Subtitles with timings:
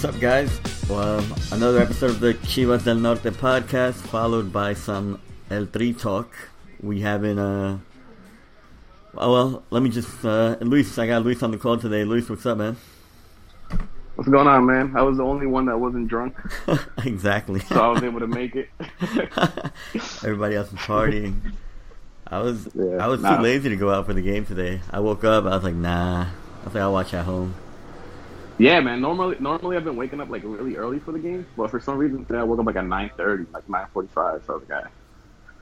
[0.00, 0.60] What's up, guys?
[0.88, 1.22] Well,
[1.52, 5.20] another episode of the Chivas del Norte podcast, followed by some
[5.50, 6.32] El Tri talk.
[6.80, 7.80] We have in uh,
[9.18, 12.04] oh, well, let me just, uh, Luis, I got Luis on the call today.
[12.04, 12.78] Luis, what's up, man?
[14.14, 14.96] What's going on, man?
[14.96, 16.34] I was the only one that wasn't drunk,
[17.04, 17.60] exactly.
[17.60, 18.70] so I was able to make it.
[20.24, 21.52] Everybody else was partying.
[22.26, 23.36] I was, Yeah, I was nah.
[23.36, 24.80] too lazy to go out for the game today.
[24.90, 26.22] I woke up, I was like, nah.
[26.22, 27.54] I think I'll watch at home.
[28.60, 29.00] Yeah, man.
[29.00, 31.96] Normally, normally I've been waking up like really early for the game, but for some
[31.98, 34.42] reason today I woke up like at nine thirty, like nine forty-five.
[34.46, 34.88] So I was like, "Ah,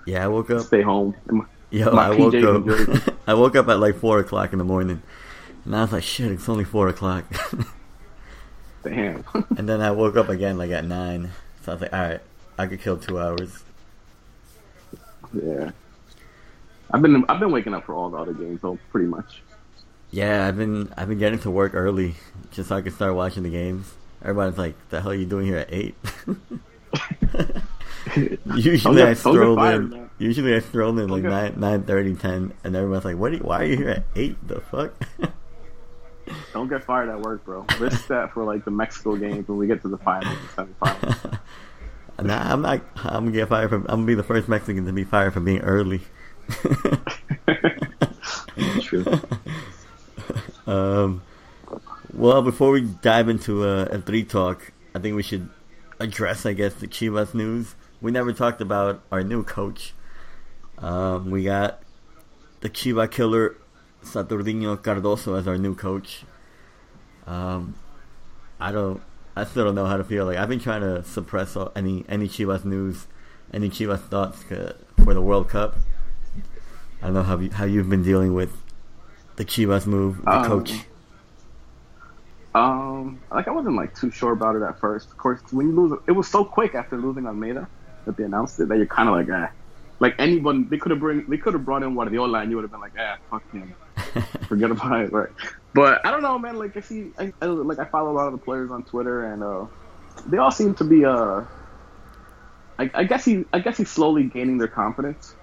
[0.06, 0.62] Yeah, I woke up.
[0.62, 1.14] stay home.
[1.30, 3.14] My- Yo, My I woke PJs up.
[3.28, 5.02] I woke up at like four o'clock in the morning,
[5.64, 7.24] and I was like, "Shit, it's only four o'clock."
[8.82, 9.22] Damn.
[9.56, 11.30] and then I woke up again like at nine,
[11.62, 12.20] so I was like, "All right,
[12.58, 13.62] I could kill two hours."
[15.32, 15.70] yeah.
[16.90, 19.42] I've been I've been waking up for all the other games, though, pretty much.
[20.10, 22.14] Yeah, I've been I've been getting to work early
[22.50, 23.92] just so I can start watching the games.
[24.22, 25.94] Everybody's like, "The hell are you doing here at 8?
[28.56, 30.10] Usually I stroll in.
[30.18, 33.32] Usually I stroll in like get- nine nine thirty ten, and everyone's like, "What?
[33.32, 34.48] Are you, why are you here at 8?
[34.48, 34.92] The fuck?"
[36.52, 37.64] Don't get fired at work, bro.
[37.78, 41.38] Risk that for like the Mexico games when we get to the finals and semifinals.
[42.20, 42.82] Nah, I'm not.
[42.96, 43.82] I'm gonna get fired from.
[43.82, 46.00] I'm gonna be the first Mexican to be fired for being early.
[48.82, 49.04] True.
[50.66, 51.22] um,
[52.38, 55.48] well, before we dive into uh, El Tri talk, I think we should
[55.98, 57.74] address, I guess, the Chivas news.
[58.00, 59.92] We never talked about our new coach.
[60.78, 61.82] Um, we got
[62.60, 63.56] the Chiva killer
[64.04, 66.22] Saturnino Cardozo as our new coach.
[67.26, 67.74] Um,
[68.60, 69.02] I don't.
[69.34, 70.24] I still don't know how to feel.
[70.26, 73.08] Like I've been trying to suppress all, any any Chivas news,
[73.52, 75.74] any Chivas thoughts for the World Cup.
[77.02, 78.52] I don't know how you, how you've been dealing with
[79.34, 80.84] the Chivas move, the Um, coach.
[82.54, 85.10] Um, like I wasn't like too sure about it at first.
[85.10, 87.68] Of course, when you lose, it was so quick after losing Almeyda
[88.06, 89.52] that they announced it that you're kind of like, ah.
[90.00, 92.62] Like anyone, they could have bring, they could have brought in Guardiola, and you would
[92.62, 93.74] have been like, ah, fuck him,
[94.48, 95.28] forget about it, right?
[95.74, 96.56] But I don't know, man.
[96.56, 99.32] Like I see, I, I like I follow a lot of the players on Twitter,
[99.32, 99.66] and uh,
[100.26, 101.42] they all seem to be, uh,
[102.78, 105.34] I, I guess he, I guess he's slowly gaining their confidence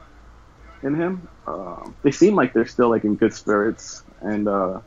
[0.83, 1.27] in him.
[1.45, 4.79] Um, they seem like they're still like in good spirits, and uh,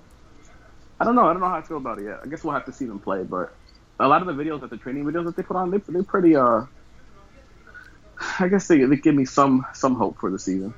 [1.00, 1.26] I don't know.
[1.26, 2.20] I don't know how I feel about it yet.
[2.24, 3.22] I guess we'll have to see them play.
[3.22, 3.54] But
[4.00, 6.02] a lot of the videos, that the training videos that they put on, they, they're
[6.02, 6.36] pretty.
[6.36, 6.62] Uh,
[8.40, 10.74] I guess they, they give me some some hope for the season.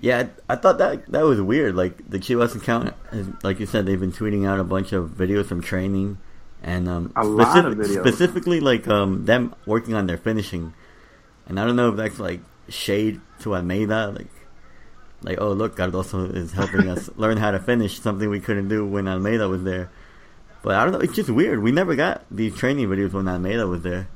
[0.00, 1.74] Yeah, I, I thought that that was weird.
[1.74, 5.10] Like the Chivas account, has, like you said, they've been tweeting out a bunch of
[5.10, 6.18] videos from training,
[6.62, 8.00] and um, A lot of videos.
[8.00, 10.74] specifically like um, them working on their finishing.
[11.46, 14.28] And I don't know if that's like shade to Almeyda, like
[15.22, 18.86] like oh look, Cardozo is helping us learn how to finish something we couldn't do
[18.86, 19.90] when Almeyda was there.
[20.62, 21.62] But I don't know, it's just weird.
[21.62, 24.08] We never got these training videos when Almeyda was there.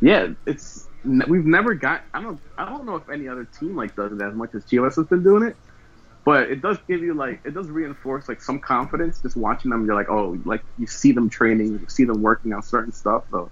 [0.00, 2.02] Yeah, it's we've never got.
[2.12, 4.64] I don't I don't know if any other team like does it as much as
[4.64, 5.56] Chivas has been doing it.
[6.24, 9.86] But it does give you like it does reinforce like some confidence just watching them.
[9.86, 13.24] You're like, oh, like you see them training, you see them working on certain stuff.
[13.30, 13.50] So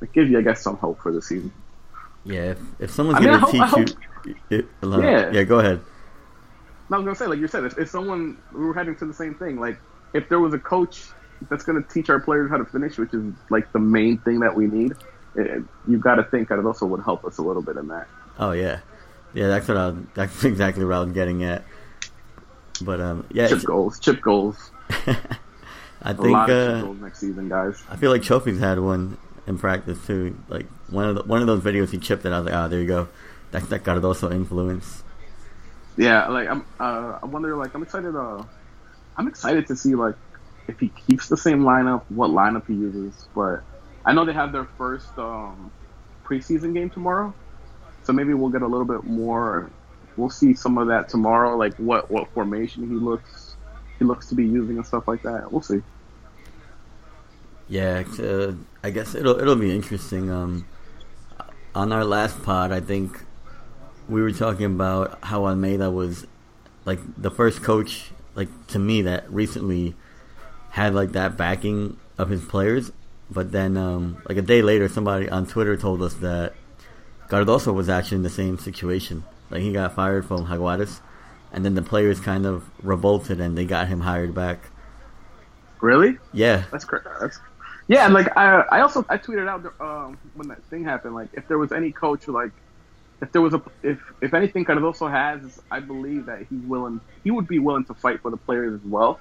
[0.00, 1.52] it gives you, I guess, some hope for the season.
[2.24, 3.96] Yeah, if, if someone's I mean, gonna hope- teach you,
[4.50, 5.30] it, uh, Yeah.
[5.30, 5.80] yeah, go ahead.
[6.90, 9.06] No, I was gonna say, like you said, if, if someone we were heading to
[9.06, 9.78] the same thing, like
[10.12, 11.04] if there was a coach
[11.48, 14.54] that's gonna teach our players how to finish, which is like the main thing that
[14.54, 14.92] we need,
[15.34, 17.88] it, you've got to think that it also would help us a little bit in
[17.88, 18.06] that.
[18.38, 18.80] Oh yeah,
[19.32, 19.48] yeah.
[19.48, 19.86] That's what I.
[19.88, 21.64] Was, that's exactly what I was getting at.
[22.82, 25.16] But um, yeah, Chip goals, chip goals, I
[26.10, 27.82] a think lot of chip uh, goals next season, guys.
[27.88, 30.36] I feel like Chofis had one in practice too.
[30.48, 32.32] Like one of the, one of those videos he chipped it.
[32.32, 33.08] I was like, ah, there you go.
[33.54, 35.04] That's that Cardozo influence.
[35.96, 36.66] Yeah, like I'm.
[36.80, 37.54] Uh, I wonder.
[37.54, 38.16] Like I'm excited.
[38.16, 38.42] Uh,
[39.16, 40.16] I'm excited to see like
[40.66, 43.28] if he keeps the same lineup, what lineup he uses.
[43.32, 43.62] But
[44.04, 45.70] I know they have their first um,
[46.24, 47.32] preseason game tomorrow,
[48.02, 49.70] so maybe we'll get a little bit more.
[50.16, 53.54] We'll see some of that tomorrow, like what what formation he looks
[54.00, 55.52] he looks to be using and stuff like that.
[55.52, 55.80] We'll see.
[57.68, 60.28] Yeah, uh, I guess it'll it'll be interesting.
[60.28, 60.66] Um,
[61.72, 63.24] on our last pod, I think
[64.08, 66.26] we were talking about how Almeyda was
[66.84, 69.94] like the first coach, like to me, that recently
[70.70, 72.92] had like that backing of his players.
[73.30, 76.54] But then, um, like a day later, somebody on Twitter told us that
[77.28, 79.24] Cardozo was actually in the same situation.
[79.50, 81.00] Like he got fired from Jaguares,
[81.52, 84.70] and then the players kind of revolted and they got him hired back.
[85.80, 86.18] Really?
[86.32, 87.06] Yeah, That's correct.
[87.20, 87.38] That's
[87.88, 88.04] yeah.
[88.04, 91.14] And like I, I also I tweeted out um, when that thing happened.
[91.14, 92.52] Like if there was any coach, like
[93.22, 97.00] if there was a if if anything, Cardozo has, I believe that he's willing.
[97.22, 99.20] He would be willing to fight for the players as well.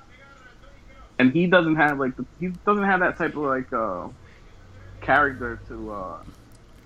[1.19, 4.07] and he doesn't have like the, he doesn't have that type of like uh,
[5.01, 6.23] character to uh,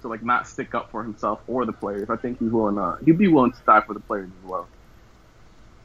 [0.01, 2.09] to like not stick up for himself or the players.
[2.09, 2.77] I think he's willing.
[2.77, 4.67] Uh, he'd be willing to die for the players as well.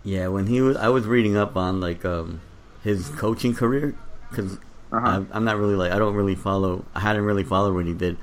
[0.05, 2.41] Yeah, when he was, I was reading up on like um
[2.83, 3.95] his coaching career
[4.29, 4.59] because
[4.93, 5.23] Uh-huh.
[5.33, 6.85] I'm not really like I don't really follow.
[6.95, 8.19] I hadn't really followed what he did,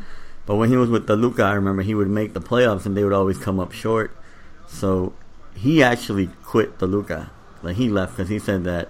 [0.49, 3.03] but when he was with Toluca, I remember he would make the playoffs and they
[3.03, 4.17] would always come up short.
[4.67, 5.13] So
[5.53, 7.29] he actually quit Toluca.
[7.61, 8.89] Like he left because he said that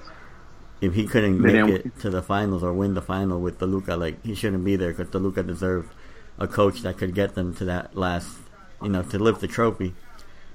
[0.80, 4.24] if he couldn't make it to the finals or win the final with Toluca, like
[4.26, 5.94] he shouldn't be there because Toluca deserved
[6.38, 8.38] a coach that could get them to that last,
[8.82, 9.94] you know, to lift the trophy.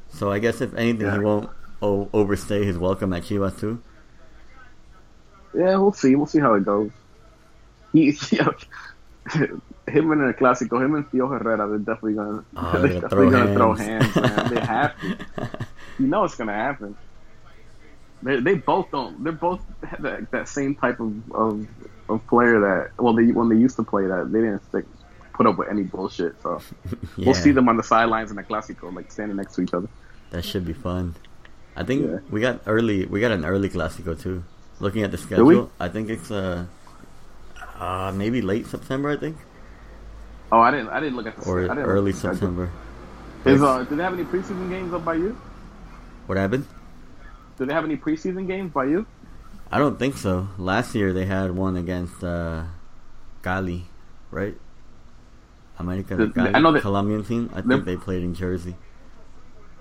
[0.09, 1.19] So I guess if anything, Yeah.
[1.19, 1.51] he won't
[1.83, 3.83] o- overstay his welcome at Chivas too.
[5.53, 6.17] Yeah, we'll see.
[6.17, 6.93] We'll see how it goes.
[7.93, 8.17] He,
[9.89, 13.31] him in a clásico, him and Theo Herrera, they're definitely gonna, Oh, they're they're definitely
[13.31, 14.17] gonna throw hands.
[14.17, 14.55] Man.
[14.55, 15.19] They have to.
[15.97, 16.97] You know it's gonna happen.
[18.25, 19.23] They, they both don't.
[19.23, 19.61] They're both
[20.01, 21.69] that, that same type of, of
[22.09, 24.87] of player that well, they when they used to play that they didn't stick
[25.35, 26.41] put up with any bullshit.
[26.43, 26.61] So
[26.91, 26.97] Yeah,
[27.27, 29.89] we'll see them on the sidelines in a clásico, like standing next to each other.
[30.31, 31.15] That should be fun.
[31.77, 32.19] I think Yeah.
[32.31, 33.05] we got early.
[33.07, 34.43] We got an early Clasico too.
[34.81, 36.67] Looking at the schedule, I think it's uh,
[37.79, 39.11] uh maybe late September.
[39.11, 39.37] I think
[40.55, 40.91] Oh, I didn't.
[40.91, 42.19] I didn't look at the or I didn't look early the.
[42.19, 42.71] September.
[43.45, 45.37] Is uh, do they have any preseason games up by you?
[46.27, 46.65] What happened?
[47.59, 49.05] Do they have any preseason games by you?
[49.73, 50.47] I don't think so.
[50.57, 52.63] Last year they had one against uh,
[53.43, 53.87] Cali,
[54.31, 54.55] right?
[55.81, 57.51] America, The- Cali, I know that- Colombian team.
[57.53, 58.77] I think they played in Jersey.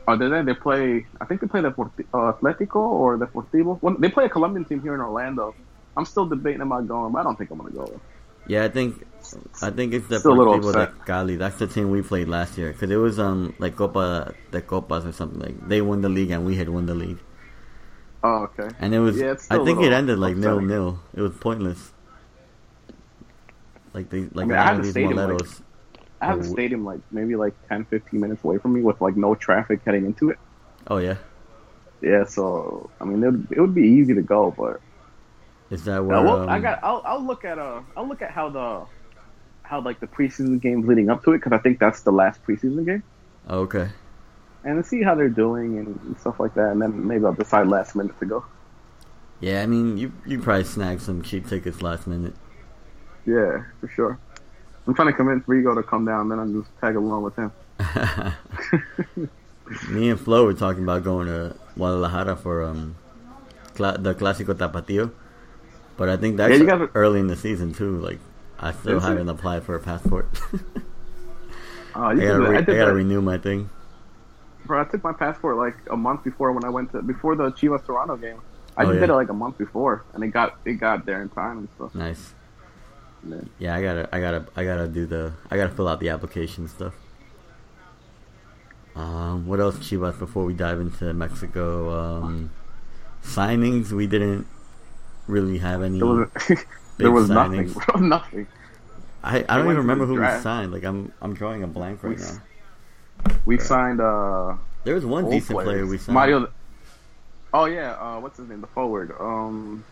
[0.07, 0.41] Oh, did they?
[0.41, 1.05] They play.
[1.21, 3.77] I think they play the uh, Atletico or the Deportivo.
[3.79, 5.53] Well, they play a Colombian team here in Orlando.
[5.95, 8.01] I'm still debating about going, but I don't think I'm gonna go.
[8.47, 9.05] Yeah, I think
[9.61, 11.05] I think it's the Still a Deportivo de.
[11.05, 11.35] Cali.
[11.35, 15.05] That's the team we played last year because it was um like Copa de Copas
[15.05, 17.19] or something like they won the league and we had won the league.
[18.23, 18.69] Oh, okay.
[18.79, 20.67] And it was, Yeah, I think it ended like nil upsetting.
[20.67, 20.99] nil.
[21.13, 21.91] It was pointless.
[23.93, 25.41] Like they, like mean, a I have these stadium, like-
[26.21, 29.17] I have a stadium like maybe like 10, 15 minutes away from me with like
[29.17, 30.39] no traffic heading into it.
[30.87, 31.17] oh yeah,
[32.01, 34.79] Yeah, so I mean, it would, it would be easy to go, but
[35.69, 36.17] is that where?
[36.17, 36.79] Uh, well, um, I got.
[36.83, 37.81] I'll, I'll look at uh.
[37.97, 38.85] I'll look at how the
[39.63, 42.43] how like the preseason games leading up to it because I think that's the last
[42.45, 43.03] preseason game,
[43.49, 43.89] oh, okay.
[44.63, 47.95] and see how they're doing and stuff like that, and then maybe I'll decide last
[47.95, 48.45] minute to go.
[49.39, 52.33] Yeah, I mean, you you probably snag some cheap tickets last minute.
[53.25, 54.19] Yeah, for sure.
[54.85, 57.51] I'm trying to convince Rigo to come down, then I'll just tag along with him.
[59.89, 62.95] Me and Flo were talking about going to Guadalajara for um
[63.75, 65.11] cla- the Clásico Tapatío,
[65.97, 67.97] but I think that's Yeah, gotta- early in the season too.
[67.97, 68.19] Like,
[68.63, 70.27] I still haven't applied for a passport.
[71.95, 72.49] Oh, I gotta, can do that.
[72.49, 73.69] re- I I gotta renew my thing.
[74.65, 77.51] Bro, I took my passport like a month before when I went to before the
[77.51, 78.41] Chivas Toronto game.
[78.75, 78.99] I Oh, just yeah.
[79.01, 81.67] did it like a month before, and it got it got there in time and
[81.75, 81.93] stuff.
[81.93, 82.33] Nice.
[83.29, 83.41] Yeah.
[83.59, 86.67] Yeah, I gotta, I gotta, I gotta do the, I gotta fill out the application
[86.67, 86.95] stuff.
[88.95, 90.17] Um, what else, Chivas?
[90.17, 92.49] Before we dive into Mexico, um,
[93.23, 94.47] signings we didn't
[95.27, 95.99] really have any.
[97.03, 97.85] There was big there was nothing, signings.
[97.93, 98.47] bro, nothing.
[99.23, 100.71] I, I don't even remember who we signed.
[100.71, 102.41] Like I'm, I'm drawing a blank right We- now.
[103.45, 105.67] We signed uh There was one decent players.
[105.67, 106.13] player we signed.
[106.15, 106.51] Mario.
[107.53, 108.61] Oh yeah, uh, what's his name?
[108.61, 109.13] The forward.
[109.19, 109.85] Um.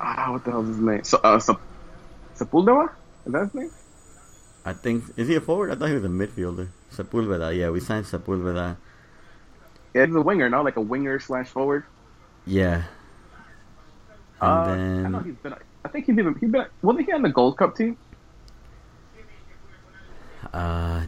[0.00, 1.04] Ah, what the hell's his name?
[1.04, 1.60] So, uh, Sep-
[2.36, 2.90] Sepulveda?
[3.26, 3.70] Is that his name?
[4.64, 5.70] I think is he a forward?
[5.70, 6.68] I thought he was a midfielder.
[6.92, 7.56] Sepulveda.
[7.56, 8.76] Yeah, we signed Sepulveda.
[9.94, 11.84] Yeah, he's a winger, not Like a winger slash forward.
[12.46, 12.82] Yeah.
[14.40, 15.54] And uh, I then know he's been.
[15.84, 16.34] I think he's even.
[16.40, 16.66] He's been.
[16.82, 17.96] Wasn't he on the Gold Cup team?
[20.52, 21.04] uh,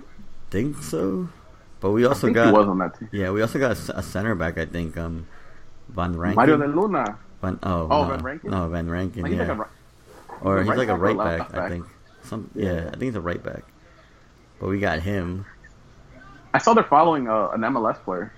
[0.50, 1.28] think so.
[1.80, 3.08] But we I also think got was on that team.
[3.12, 4.58] Yeah, we also got a center back.
[4.58, 5.26] I think um,
[5.88, 6.36] Van Rankin.
[6.36, 7.18] Mario de Luna.
[7.42, 8.50] Van, oh, Oh, no, Van Rankin?
[8.50, 9.22] No, Van Rankin.
[9.22, 9.66] Like, he's like a,
[10.40, 11.60] or he's right like a back right left back.
[11.62, 11.86] I think.
[12.22, 12.86] Some yeah, Yeah.
[12.88, 13.62] I think he's a right back.
[14.58, 15.44] But we got him.
[16.54, 18.32] I saw they're following uh, an MLS player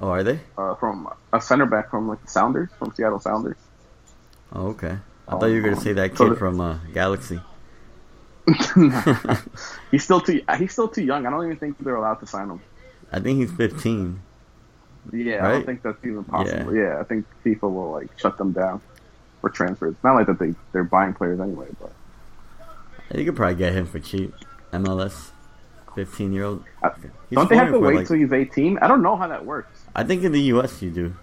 [0.00, 0.38] Oh, are they?
[0.58, 3.56] uh, from a center back from like the Sounders, from Seattle Sounders.
[4.54, 4.96] Oh, okay.
[5.26, 7.40] I thought you were gonna say that So kid the- from uh, Galaxy.
[9.90, 10.42] he's still too.
[10.58, 11.26] He's still too young.
[11.26, 12.60] I don't even think they're allowed to sign him.
[13.10, 14.20] I think he's 15.
[15.12, 16.74] Yeah, I don't think that's even possible.
[16.74, 16.98] Yeah.
[17.00, 18.80] I think FIFA will like shut them down
[19.40, 19.94] for transfers.
[20.02, 21.92] Not like that they they're buying players anyway, but
[23.18, 24.34] You could probably get him for cheap.
[24.72, 25.30] MLS,
[25.94, 26.64] 15 year old.
[27.30, 28.78] He's don't they have to wait like- till he's 18?
[28.78, 29.84] I don't know how that works.
[29.94, 30.82] I think in the U.S.
[30.82, 31.14] you do.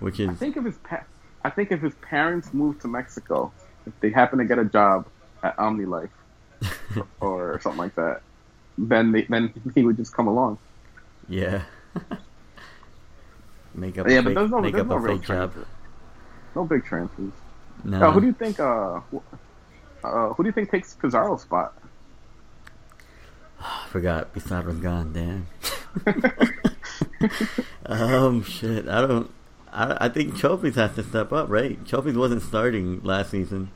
[0.00, 1.02] Which is I think if his pa-
[1.44, 3.52] I think if his parents moved to Mexico,
[3.86, 5.06] if they happen to get a job
[5.42, 6.10] at OmniLife
[7.20, 8.22] or something like that,
[8.76, 10.58] then they, then he would just come along.
[11.28, 11.62] yeah.
[13.74, 14.08] make up.
[14.08, 15.54] Yeah, a but fake, there's no, make there's up no a real fake job.
[16.54, 17.32] No big transfers.
[17.84, 18.02] No.
[18.02, 18.58] Uh, who do you think?
[18.58, 19.00] Uh,
[20.04, 21.74] uh, who do you think takes Pizarro's spot?
[23.60, 24.32] I forgot.
[24.32, 25.12] Pizarro's gone.
[25.12, 25.46] Damn.
[27.86, 28.88] um, shit.
[28.88, 29.30] I don't.
[29.78, 31.82] I, I think Chofis has to step up, right?
[31.84, 33.70] Chofis wasn't starting last season.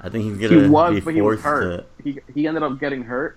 [0.00, 1.86] I think he's gonna He was, be but he was hurt.
[2.02, 3.36] He he ended up getting hurt.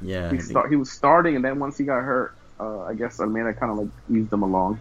[0.00, 0.30] Yeah.
[0.30, 3.54] He start, he was starting, and then once he got hurt, uh, I guess Almeyda
[3.54, 4.78] kind of like eased him along.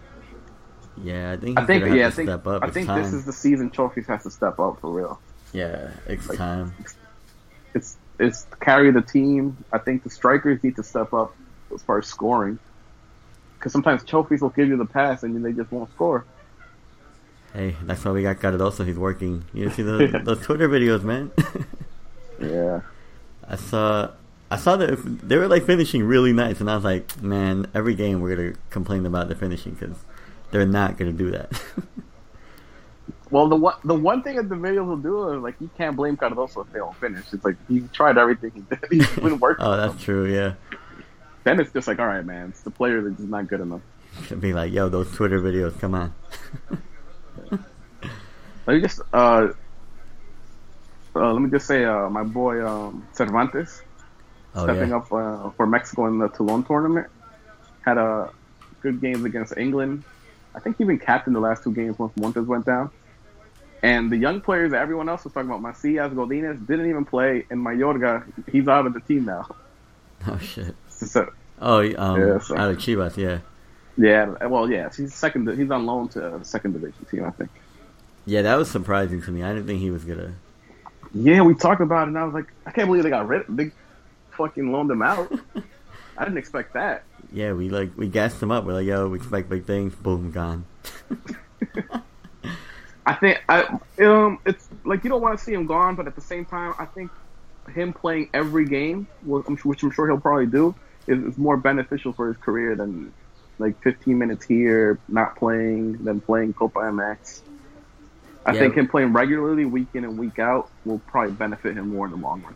[1.03, 1.31] yeah.
[1.31, 1.59] I think.
[1.59, 2.63] I think yeah, I think step up.
[2.63, 3.01] I think time.
[3.01, 5.19] this is the season Chofis has to step up for real.
[5.53, 6.73] Yeah, it's like- time.
[7.73, 9.57] It's it's carry the team.
[9.71, 11.35] I think the strikers need to step up
[11.73, 12.59] as far as scoring.
[13.61, 16.25] Because sometimes Chofis will give you the pass and then they just won't score.
[17.53, 18.83] Hey, that's why we got Cardozo.
[18.83, 19.45] He's working.
[19.53, 21.31] You see the those Twitter videos, man.
[22.39, 22.81] Yeah.
[23.47, 24.09] I saw,
[24.49, 24.95] I saw that
[25.27, 28.53] they were like finishing really nice, and I was like, man, every game we're gonna
[28.71, 29.95] complain about the finishing because
[30.49, 31.51] they're not gonna do that.
[33.29, 35.95] Well, the one the one thing that the videos will do is like you can't
[35.95, 37.23] blame Cardozo if they don't finish.
[37.31, 39.07] It's like he tried everything he did.
[39.07, 39.57] He wouldn't work.
[39.61, 40.25] oh, that's true.
[40.25, 40.55] Yeah,
[41.43, 43.81] Then it's just like, all right, man, it's the player that's just not good enough.
[44.27, 46.13] Should be like, yo, those Twitter videos, come on.
[48.67, 49.47] Let me just uh,
[51.15, 53.81] uh let me just say uh my boy um Cervantes
[54.53, 57.07] Oh stepping yeah, up uh, for Mexico in the Toulon tournament
[57.81, 58.29] had a
[58.81, 60.03] good games against England.
[60.53, 62.89] I think he even captained the last two games once Montes went down.
[63.83, 67.45] And the young players that everyone else was talking about, Macias, Godinez, didn't even play.
[67.49, 69.47] And Mayorga, he's out of the team now.
[70.27, 70.75] oh shit.
[71.05, 71.31] So,
[71.61, 73.39] Oh, um, Yeah, so- out of Chivas, yeah,
[73.97, 75.47] yeah, well, yeah, he's second.
[75.57, 77.49] He's on loan to a second division team, I think.
[78.25, 78.41] yeah.
[78.43, 79.43] That was surprising to me.
[79.43, 80.33] I didn't think he was gonna.
[81.13, 83.43] Yeah, we talked about it, and I was like, I can't believe they got rid.
[83.49, 83.71] They
[84.31, 85.31] fucking loaned him out.
[86.17, 87.03] I didn't expect that.
[87.33, 88.63] Yeah, we like we gassed him up.
[88.65, 89.93] We're like, yo, we expect big things.
[89.95, 90.65] Boom, gone.
[93.05, 93.63] I think I
[94.03, 96.73] um it's like you don't want to see him gone, but at the same time,
[96.77, 97.09] I think
[97.73, 100.75] him playing every game, wh- I'm su- which I'm sure he'll probably do,
[101.07, 103.13] is, is more beneficial for his career than
[103.59, 107.43] like 15 minutes here, not playing, than playing Copa MX.
[108.45, 108.59] I Yeah.
[108.59, 112.11] think him playing regularly, week in and week out, will probably benefit him more in
[112.11, 112.55] the long run.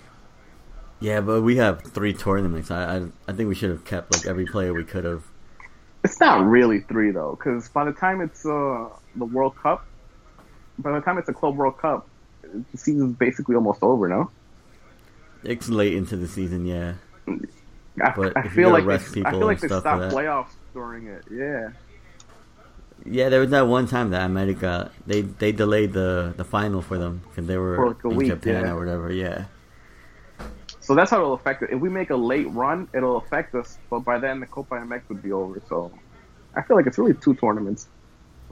[1.00, 2.72] Yeah, but we have three tournaments.
[2.72, 5.24] I I, I think we should have kept like every player we could have.
[6.04, 9.86] It's not really three though, because by the time it's uh, the World Cup,
[10.78, 12.08] by the time it's a Club World Cup,
[12.44, 14.08] the season's basically almost over.
[14.08, 14.32] No,
[15.44, 16.96] It's late into the season, yeah.
[18.04, 21.24] I, But I feel like they, I feel like they stopped playoffs during it.
[21.32, 21.70] Yeah,
[23.06, 26.98] Yeah, there was that one time that America they they delayed the the final for
[26.98, 28.72] them because they were like in week, Japan yeah.
[28.72, 29.12] or whatever.
[29.12, 29.46] Yeah,
[30.86, 31.72] so that's how it'll affect it.
[31.72, 33.80] If we make a late run, it'll affect us.
[33.90, 35.60] But by then, the Copa MX would be over.
[35.68, 35.92] So
[36.56, 37.88] I feel like it's really two tournaments.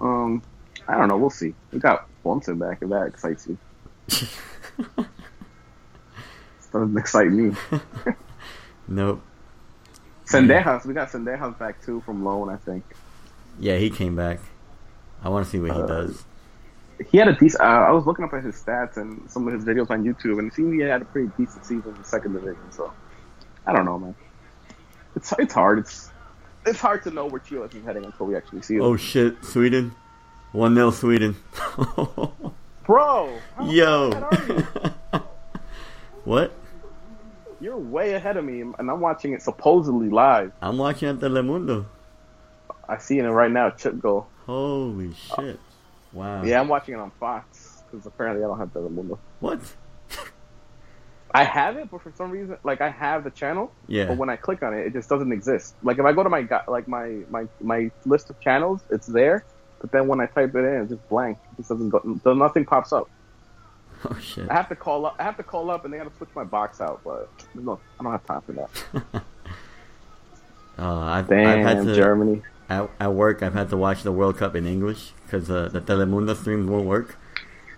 [0.02, 0.42] Um,
[0.88, 1.18] I don't know.
[1.18, 1.54] We'll see.
[1.72, 2.80] We got Bunsen back.
[2.82, 3.56] If that excites you,
[4.08, 5.06] it
[6.72, 7.56] doesn't excite me.
[8.88, 9.22] nope.
[10.26, 12.50] Sendejas, we got Sendejas back too from loan.
[12.50, 12.84] I think.
[13.60, 14.40] Yeah, he came back.
[15.24, 16.24] I want to see what he Uh, does.
[17.12, 17.62] he had a decent.
[17.62, 20.40] Uh, I was looking up at his stats and some of his videos on YouTube,
[20.40, 22.72] and it seemed he had a pretty decent season in the second division.
[22.72, 22.92] So,
[23.66, 24.16] I don't know, man.
[25.16, 25.80] It's it's hard.
[25.80, 26.10] It's
[26.66, 28.82] it's hard to know where Chile is heading until we actually see it.
[28.82, 29.94] Oh shit, Sweden,
[30.52, 31.36] one 0 Sweden.
[32.86, 34.68] Bro, Yo, far ahead
[35.14, 35.22] are you?
[36.26, 36.52] what?
[37.64, 40.52] You're way ahead of me, and I'm watching it supposedly live.
[40.62, 41.86] I'm watching at Telemundo.
[42.90, 43.70] I see it right now.
[43.70, 44.28] Chip goal.
[44.46, 45.60] Holy uh, shit!
[46.12, 46.44] Wow.
[46.44, 49.18] Yeah, I'm watching it on Fox because apparently I don't have Telemundo.
[49.40, 49.62] What?
[51.34, 54.08] I have it, but for some reason, like I have the channel, Yeah.
[54.08, 55.74] but when I click on it, it just doesn't exist.
[55.84, 59.46] Like if I go to my like my my my list of channels, it's there,
[59.80, 61.38] but then when I type it in, it's just blank.
[61.54, 62.34] It just doesn't go.
[62.34, 63.10] Nothing pops up.
[64.10, 64.50] Oh shit.
[64.50, 65.16] I have to call up.
[65.18, 67.02] I have to call up, and they got to switch my box out.
[67.06, 68.70] But no, I don't have time for that.
[70.78, 72.42] Uh, I've, I've had to Germany.
[72.70, 73.42] at, at work.
[73.42, 76.86] I've had to watch the World Cup in English because uh, the Telemundo streams won't
[76.86, 77.18] work.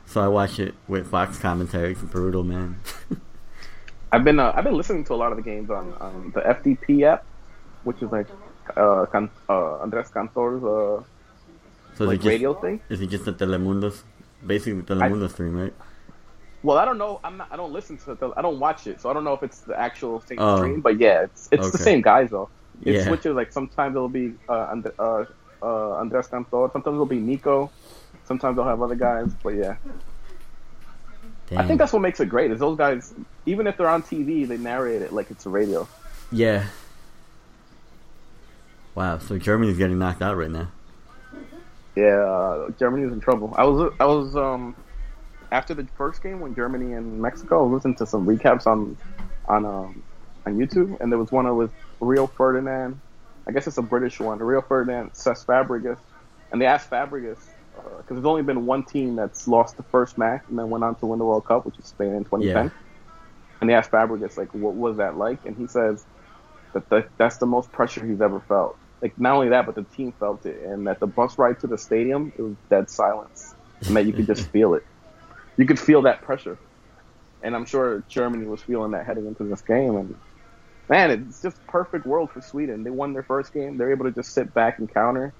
[0.07, 1.91] So I watch it with Fox commentary.
[1.91, 2.79] It's brutal, man.
[4.11, 6.41] I've been uh, I've been listening to a lot of the games on, on the
[6.41, 7.25] FDP app,
[7.83, 8.27] which is like
[8.75, 11.03] uh, Can- uh Andres Cantor's uh,
[11.95, 12.79] So is like just, radio thing.
[12.89, 14.03] Is it just the Telemundo's?
[14.45, 15.73] Basically, the Telemundo stream, right?
[16.65, 17.19] Well, I don't know.
[17.23, 17.47] I'm not.
[17.51, 18.31] I don't listen to the.
[18.35, 20.57] I don't watch it, so I don't know if it's the actual same Oh.
[20.57, 20.81] stream.
[20.81, 22.49] But yeah, it's it's the same guys though.
[22.83, 23.05] It Yeah.
[23.05, 23.35] switches.
[23.35, 25.25] Like sometimes it'll be uh, And- uh,
[25.61, 26.69] uh, Andres Cantor.
[26.73, 27.69] Sometimes it'll be Nico.
[28.23, 29.31] Sometimes they'll have other guys.
[29.43, 29.75] But yeah,
[31.51, 31.59] Damn.
[31.59, 32.49] I think that's what makes it great.
[32.49, 33.13] Is those guys,
[33.45, 35.87] even if they're on TV, they narrate it like it's a radio.
[36.31, 36.65] Yeah.
[38.95, 39.19] Wow.
[39.19, 40.69] So Germany's getting knocked out right now.
[41.95, 43.53] Yeah, uh, Germany was in trouble.
[43.55, 44.75] I was I was um
[45.55, 48.97] after the first game when Germany and Mexico, I was listening to some recaps on
[49.47, 50.03] on um
[50.45, 51.71] on YouTube, and there was one with
[52.01, 52.99] Rio Ferdinand.
[53.47, 54.39] I guess it's a British one.
[54.39, 55.99] Rio Ferdinand, Cesc Fabregas,
[56.51, 57.39] and they asked Fabregas
[57.75, 60.83] because uh, there's only been one team that's lost the first match and then went
[60.83, 62.65] on to win the World Cup, which is Spain in 2010.
[62.65, 62.71] Yeah.
[63.61, 65.45] And they asked Fabregas like, what was that like?
[65.45, 66.05] And he says
[66.73, 68.77] that the, that's the most pressure he's ever felt.
[69.01, 71.67] Like not only that, but the team felt it, and that the bus ride to
[71.67, 74.85] the stadium it was dead silence, and that you could just feel it.
[75.57, 76.57] You could feel that pressure,
[77.43, 79.95] and I'm sure Germany was feeling that heading into this game.
[79.95, 80.15] And
[80.89, 82.83] man, it's just perfect world for Sweden.
[82.83, 83.77] They won their first game.
[83.77, 85.33] They're able to just sit back and counter.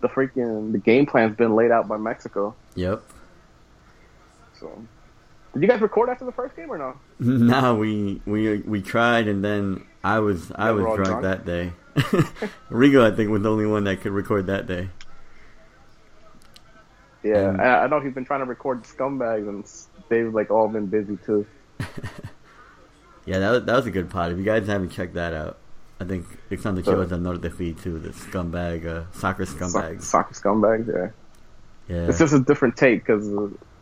[0.00, 2.54] The freaking the game plan's been laid out by Mexico.
[2.74, 3.02] Yep.
[4.58, 4.82] So,
[5.52, 6.94] did you guys record after the first game or no?
[7.18, 11.72] No, we we we tried, and then I was I was drunk, drunk, that day.
[12.70, 14.88] Rigo, I think, was the only one that could record that day.
[17.22, 19.64] Yeah, and, I, I know he's been trying to record scumbags, and
[20.08, 21.46] they've like all been busy too.
[23.26, 24.32] yeah, that was, that was a good pod.
[24.32, 25.58] If you guys haven't checked that out,
[26.00, 27.98] I think it's on the show as another feed too.
[27.98, 30.88] The scumbag, uh, soccer scumbags, so- soccer scumbags.
[30.88, 32.08] Yeah, yeah.
[32.08, 33.28] It's just a different take because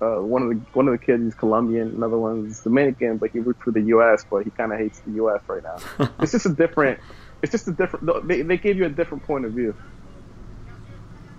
[0.01, 3.39] uh, one of the one of the kids is Colombian, another one's Dominican, but he
[3.39, 4.25] roots for the U.S.
[4.29, 5.41] But he kind of hates the U.S.
[5.47, 6.09] right now.
[6.21, 6.99] it's just a different.
[7.43, 8.27] It's just a different.
[8.27, 9.77] They they gave you a different point of view.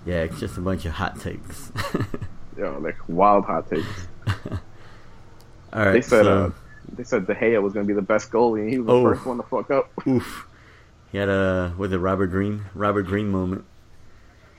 [0.05, 1.71] Yeah, it's just a bunch of hot takes.
[2.57, 4.07] yeah, like wild hot takes.
[5.71, 5.93] All right.
[5.93, 6.51] They said so, uh,
[6.95, 8.93] they said De Gea was going to be the best goalie, and he was the
[8.93, 9.91] oh, first one to fuck up.
[10.07, 10.47] Oof.
[11.11, 13.65] He had a with a Robert Green Robert Green moment.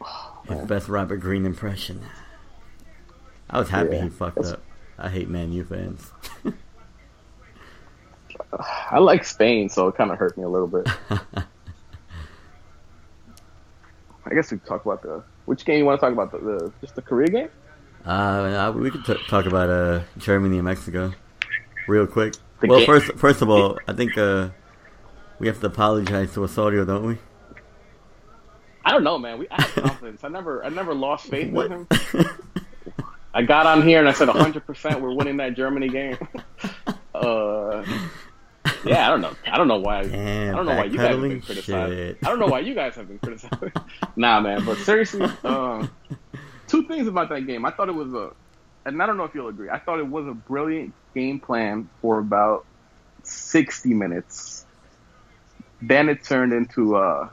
[0.00, 2.02] Oh, His best Robert Green impression.
[3.48, 4.62] I was happy yeah, he fucked up.
[4.98, 6.12] I hate Man U fans.
[8.52, 10.88] I like Spain, so it kind of hurt me a little bit.
[14.26, 16.38] I guess we could talk about the which game you want to talk about the,
[16.38, 17.48] the just the Korea game.
[18.04, 21.12] Uh, we could t- talk about uh Germany and Mexico
[21.86, 22.34] real quick.
[22.60, 22.86] The well, game.
[22.86, 24.50] first first of all, I think uh
[25.38, 27.18] we have to apologize to Osorio, don't we?
[28.84, 29.38] I don't know, man.
[29.38, 30.24] We I have confidence.
[30.24, 31.70] I never I never lost faith what?
[31.70, 32.26] with him.
[33.32, 36.18] I got on here and I said 100 percent we're winning that Germany game.
[37.14, 37.84] uh,
[38.84, 39.34] yeah, I don't know.
[39.46, 40.04] I don't know why.
[40.06, 42.18] Damn, I don't know why you guys have been criticized.
[42.24, 43.76] I don't know why you guys have been criticized.
[44.16, 44.64] nah, man.
[44.64, 45.90] But seriously, um,
[46.66, 47.64] two things about that game.
[47.64, 48.32] I thought it was a,
[48.84, 49.70] and I don't know if you'll agree.
[49.70, 52.66] I thought it was a brilliant game plan for about
[53.22, 54.66] sixty minutes.
[55.82, 57.28] Then it turned into, uh,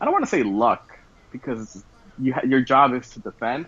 [0.00, 0.98] I don't want to say luck
[1.30, 1.84] because
[2.18, 3.66] you ha- your job is to defend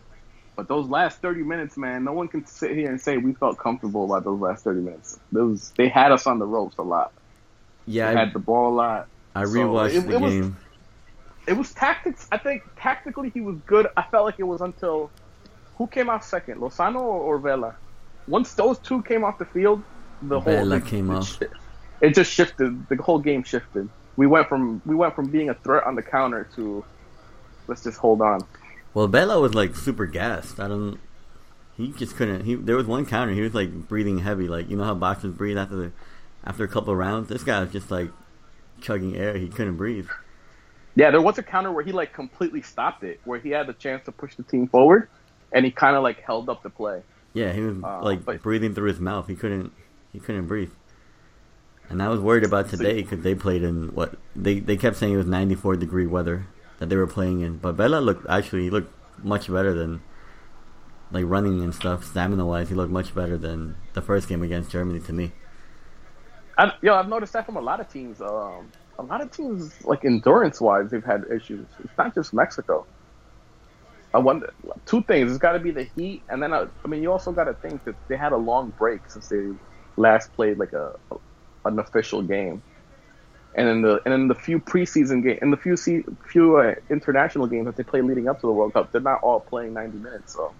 [0.54, 3.58] but those last 30 minutes, man, no one can sit here and say we felt
[3.58, 5.18] comfortable about those last 30 minutes.
[5.30, 7.12] Those they had us on the ropes a lot.
[7.86, 9.08] Yeah, they I, had the ball a lot.
[9.34, 10.42] I rewatched it, the it game.
[10.42, 12.28] Was, it was tactics.
[12.30, 13.88] I think tactically he was good.
[13.96, 15.10] I felt like it was until
[15.76, 17.74] who came out second, Lozano or, or Vela.
[18.28, 19.82] Once those two came off the field,
[20.20, 21.40] the Vela whole came off.
[22.00, 22.88] It just shifted.
[22.88, 23.88] The whole game shifted.
[24.16, 26.84] We went from we went from being a threat on the counter to
[27.66, 28.46] let's just hold on.
[28.94, 30.60] Well, Vela was like super gassed.
[30.60, 30.98] I don't.
[31.76, 32.44] He just couldn't.
[32.44, 33.32] He there was one counter.
[33.32, 35.92] He was like breathing heavy, like you know how boxers breathe after the
[36.44, 37.28] after a couple of rounds.
[37.28, 38.10] This guy was just like
[38.80, 39.36] chugging air.
[39.36, 40.08] He couldn't breathe.
[40.94, 43.72] Yeah, there was a counter where he like completely stopped it, where he had the
[43.72, 45.08] chance to push the team forward,
[45.52, 47.02] and he kind of like held up the play.
[47.32, 49.26] Yeah, he was uh, like but, breathing through his mouth.
[49.26, 49.72] He couldn't.
[50.12, 50.70] He couldn't breathe.
[51.88, 55.14] And I was worried about today because they played in what they they kept saying
[55.14, 56.46] it was 94 degree weather
[56.82, 57.58] that they were playing in.
[57.58, 58.92] But Vela looked actually looked
[59.24, 60.02] much better than
[61.12, 62.70] like running and stuff, stamina wise.
[62.70, 65.30] He looked much better than the first game against Germany to me.
[66.58, 68.20] I, yo, I've noticed that from a lot of teams.
[68.20, 71.68] Um, a lot of teams, like endurance wise, they've had issues.
[71.84, 72.84] It's not just Mexico.
[74.12, 74.52] I wonder
[74.84, 75.30] two things.
[75.30, 77.44] It's got to be the heat, and then I, uh, I mean, you also got
[77.44, 79.52] to think that they had a long break since they
[79.96, 80.96] last played like a
[81.64, 82.60] an official game
[83.54, 86.74] and in the and in the few preseason game, in the few se- few uh,
[86.90, 89.74] international games that they play leading up to the World Cup, they're not all playing
[89.74, 90.32] 90 minutes.
[90.34, 90.52] So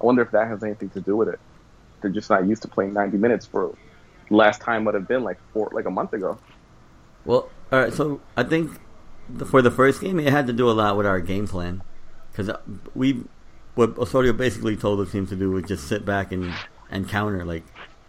[0.00, 1.40] I wonder if that has anything to do with it.
[2.00, 3.76] They're just not used to playing 90 minutes for
[4.30, 6.38] last time would have been like four like a month ago.
[7.24, 7.92] Well, all right.
[7.92, 8.70] So I think
[9.46, 11.82] for the first game, it had to do a lot with our game plan
[12.30, 12.60] because uh,
[12.94, 13.24] we
[13.74, 16.54] what Osorio basically told the team to do was just sit back and
[16.88, 17.64] and counter, like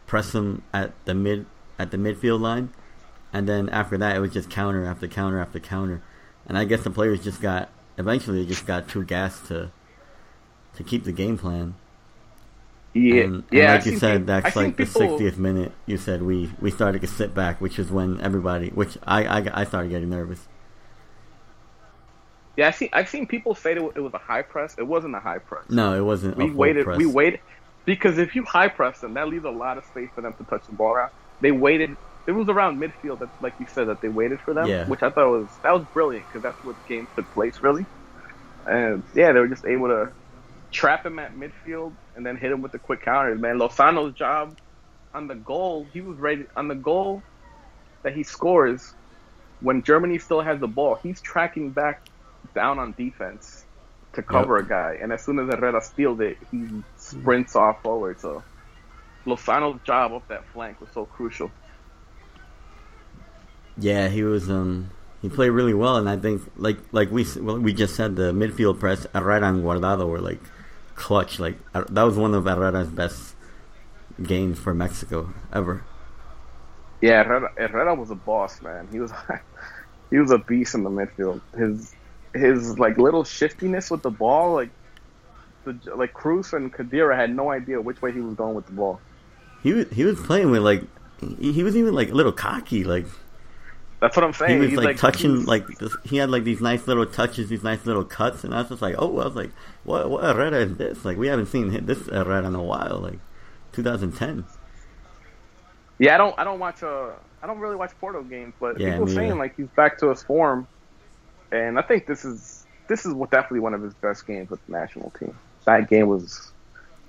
[0.05, 1.47] press them at the mid
[1.79, 2.69] at the midfield line
[3.33, 6.01] and then after that it was just counter after counter after counter,
[6.45, 9.71] and I guess the players just got eventually they just got too gassed to
[10.75, 11.75] to keep the game plan.
[12.93, 13.75] Yeah, and, and yeah.
[13.75, 15.71] Like you said, that's like the sixtieth minute.
[15.85, 19.61] You said we we started to sit back, which is when everybody, which I I,
[19.61, 20.47] I started getting nervous.
[22.55, 22.89] Yeah, I see.
[22.91, 24.75] I've seen people say that it was a high press.
[24.79, 25.69] It wasn't a high press.
[25.69, 26.37] No, it wasn't.
[26.37, 26.85] We waited.
[26.85, 26.97] Press.
[26.97, 27.39] We waited
[27.85, 30.43] because if you high press them, that leaves a lot of space for them to
[30.45, 31.11] touch the ball around.
[31.39, 31.95] They waited.
[32.27, 34.85] It was around midfield, that, like you said, that they waited for them, yeah.
[34.85, 37.85] which I thought was that was brilliant because that's what the game took place really.
[38.65, 40.11] And yeah, they were just able to
[40.71, 43.39] trap him at midfield and then hit him with the quick counters.
[43.39, 44.57] Man, Lozano's job
[45.13, 47.23] on the goal, he was ready on the goal
[48.03, 48.93] that he scores
[49.61, 50.95] when Germany still has the ball.
[50.95, 52.01] He's tracking back
[52.53, 53.65] down on defense
[54.13, 54.65] to cover yep.
[54.65, 58.19] a guy, and as soon as Herrera steals it, he sprints off forward.
[58.19, 58.43] So
[59.25, 61.51] Lozano's job up that flank was so crucial.
[63.77, 64.49] Yeah, he was.
[64.49, 68.15] Um, he played really well, and I think like like we well, we just said
[68.15, 70.39] the midfield press Herrera and Guardado were like
[70.95, 71.39] clutch.
[71.39, 73.35] Like that was one of Herrera's best
[74.21, 75.83] games for Mexico ever.
[77.01, 78.87] Yeah, Herrera, Herrera was a boss, man.
[78.91, 79.11] He was
[80.09, 81.41] he was a beast in the midfield.
[81.55, 81.93] His
[82.33, 84.69] his like little shiftiness with the ball, like
[85.65, 88.73] the like Kroos and Khedira had no idea which way he was going with the
[88.73, 88.99] ball.
[89.63, 90.83] He was he was playing with like
[91.39, 93.05] he, he was even like a little cocky, like.
[93.99, 94.61] That's what I'm saying.
[94.61, 95.65] He was like, like, touching, like
[96.05, 98.81] he had like these nice little touches, these nice little cuts, and I was just
[98.81, 99.51] like, oh, I was like,
[99.85, 101.03] what, what Herrera is this?
[101.03, 103.19] Like, we haven't seen this Herrera in a while, like
[103.73, 104.45] 2010.
[105.97, 107.09] Yeah, I don't, I don't watch, uh,
[107.41, 110.21] I don't really watch Porto games, but yeah, people saying like he's back to his
[110.21, 110.67] form,
[111.51, 114.73] and I think this is this is definitely one of his best games with the
[114.73, 115.35] national team.
[115.65, 116.51] That game was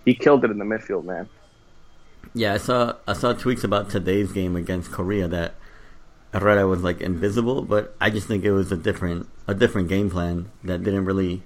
[0.04, 1.28] he killed it in the midfield, man.
[2.34, 5.54] Yeah, I saw I saw tweets about today's game against Korea that
[6.32, 10.10] Herrera was like invisible, but I just think it was a different a different game
[10.10, 11.42] plan that didn't really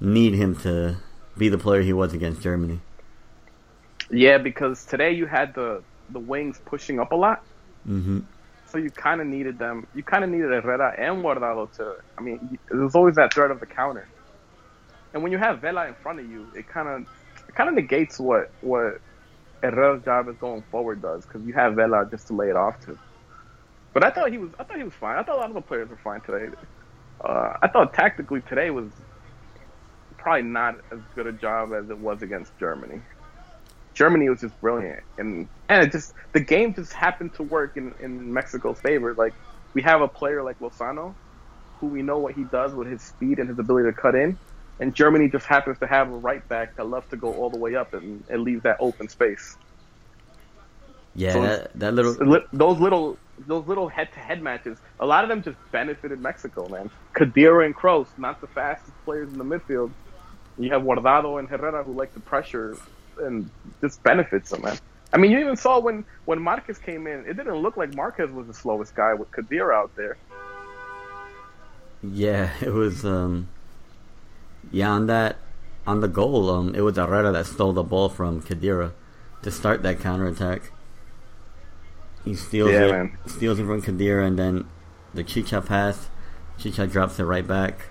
[0.00, 0.96] need him to
[1.36, 2.80] be the player he was against Germany.
[4.10, 7.44] Yeah, because today you had the the wings pushing up a lot.
[7.86, 8.20] Mm-hmm
[8.70, 9.86] so you kind of needed them.
[9.94, 11.96] You kind of needed Herrera and Guardado to.
[12.16, 14.06] I mean, there's always that threat of the counter,
[15.12, 17.02] and when you have Vela in front of you, it kind of
[17.48, 19.00] it kind of negates what what
[19.62, 22.78] Herrera's job is going forward does because you have Vela just to lay it off
[22.84, 22.98] to.
[23.98, 24.50] But I thought he was.
[24.60, 25.18] I thought he was fine.
[25.18, 26.54] I thought a lot of the players were fine today.
[27.20, 28.92] Uh, I thought tactically today was
[30.18, 33.02] probably not as good a job as it was against Germany.
[33.94, 37.92] Germany was just brilliant, and and it just the game just happened to work in
[37.98, 39.14] in Mexico's favor.
[39.14, 39.34] Like
[39.74, 41.16] we have a player like Lozano,
[41.80, 44.38] who we know what he does with his speed and his ability to cut in,
[44.78, 47.58] and Germany just happens to have a right back that loves to go all the
[47.58, 49.56] way up and, and leave that open space.
[51.18, 52.14] Yeah, so that, that little
[52.52, 56.68] those little those little head to head matches, a lot of them just benefited Mexico,
[56.68, 56.90] man.
[57.14, 59.90] Khedira and Kroos, not the fastest players in the midfield.
[60.58, 62.76] You have Guardado and Herrera who like to pressure
[63.20, 63.50] and
[63.80, 64.78] this benefits them, man.
[65.12, 68.30] I mean, you even saw when when Marquez came in, it didn't look like Marquez
[68.30, 70.16] was the slowest guy with Khedira out there.
[72.00, 73.04] Yeah, it was.
[73.04, 73.48] um
[74.70, 75.38] Yeah, on that
[75.84, 78.92] on the goal, um, it was Herrera that stole the ball from Khedira
[79.42, 80.70] to start that counterattack.
[82.28, 83.18] He steals yeah, it, man.
[83.26, 84.68] steals it from Khedira, and then
[85.14, 86.08] the Chicha pass.
[86.58, 87.86] Chicha drops it right back,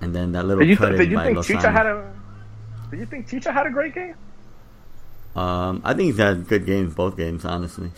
[0.00, 1.44] and then that little did you, th- did you think.
[1.44, 2.12] Chicha had a
[2.90, 4.14] did you think Chicha had a great game?
[5.34, 7.90] Um, I think he's had good games both games, honestly.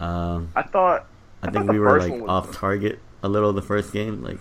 [0.00, 1.06] Um, I thought.
[1.42, 2.56] I, I think thought we were like off was...
[2.56, 4.38] target a little the first game, like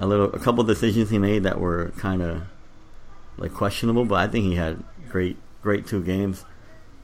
[0.00, 2.42] a little, a couple decisions he made that were kind of
[3.36, 4.04] like questionable.
[4.04, 6.44] But I think he had great, great two games.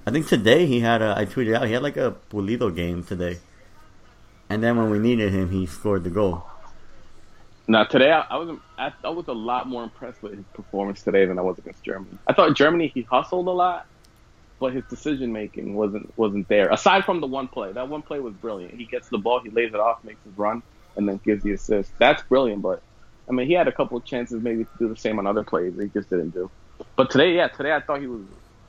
[0.06, 1.14] I think today he had a.
[1.16, 3.38] I tweeted out he had like a Pulido game today,
[4.48, 6.44] and then when we needed him, he scored the goal.
[7.66, 11.02] Now today I, I was I, I, was a lot more impressed with his performance
[11.02, 12.16] today than I was against Germany.
[12.28, 13.86] I thought Germany he hustled a lot,
[14.60, 16.68] but his decision making wasn't wasn't there.
[16.68, 18.74] Aside from the one play, that one play was brilliant.
[18.74, 20.62] He gets the ball, he lays it off, makes his run,
[20.94, 21.90] and then gives the assist.
[21.98, 22.62] That's brilliant.
[22.62, 22.80] But
[23.28, 25.42] I mean, he had a couple of chances maybe to do the same on other
[25.42, 25.74] plays.
[25.76, 26.48] He just didn't do.
[26.94, 28.22] But today, yeah, today I thought he was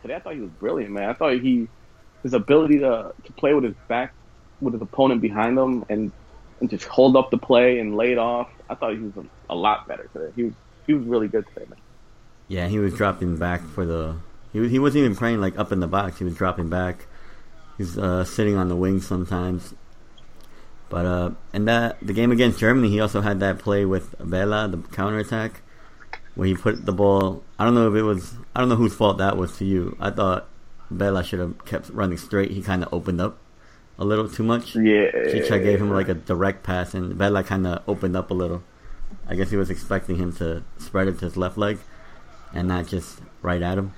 [0.08, 1.10] today I thought he was brilliant, man.
[1.10, 1.68] I thought he
[2.24, 4.14] his ability to to play with his back
[4.62, 6.12] with his opponent behind him and
[6.60, 8.50] and just hold up the play and lay it off.
[8.70, 10.32] I thought he was a, a lot better today.
[10.36, 10.54] He was
[10.88, 11.80] he was really good today, man.
[12.48, 14.16] Yeah, he was dropping back for the.
[14.54, 16.18] He was, he wasn't even playing like up in the box.
[16.18, 17.06] He was dropping back.
[17.78, 19.76] He's uh, sitting on the wing sometimes.
[20.90, 24.70] But uh, and that the game against Germany, he also had that play with Vela,
[24.70, 25.62] the counterattack,
[26.38, 27.44] where he put the ball.
[27.58, 28.36] I don't know if it was.
[28.56, 29.98] I don't know whose fault that was to you.
[30.00, 30.48] I thought
[30.92, 32.52] Vela should have kept running straight.
[32.52, 33.40] He kind of opened up
[33.98, 34.76] a little too much.
[34.76, 35.10] Yeah.
[35.32, 38.64] Chicha gave him like a direct pass, and Vela kind of opened up a little.
[39.28, 41.80] I guess he was expecting him to spread it to his left leg,
[42.54, 43.94] and not just right at him.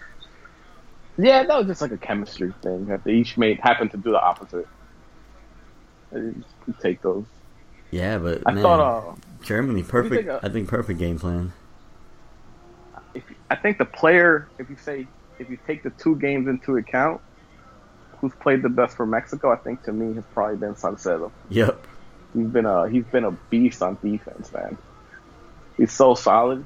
[1.18, 4.12] Yeah, that was just like a chemistry thing that they each made happen to do
[4.12, 4.68] the opposite.
[6.82, 7.26] take those.
[7.92, 10.16] Yeah, but I man, thought uh, Germany, perfect.
[10.16, 11.52] Think of, I think perfect game plan.
[13.20, 15.08] If, I think the player, if you say,
[15.40, 17.22] if you take the two games into account,
[18.20, 21.32] who's played the best for Mexico, I think to me has probably been Salcedo.
[21.50, 21.86] Yep.
[22.34, 24.78] He's been a he's been a beast on defense, man.
[25.78, 26.66] He's so solid.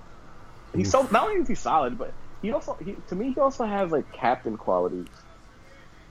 [0.76, 3.66] He's so not only is he solid, but he also he, to me he also
[3.66, 5.08] has like captain qualities.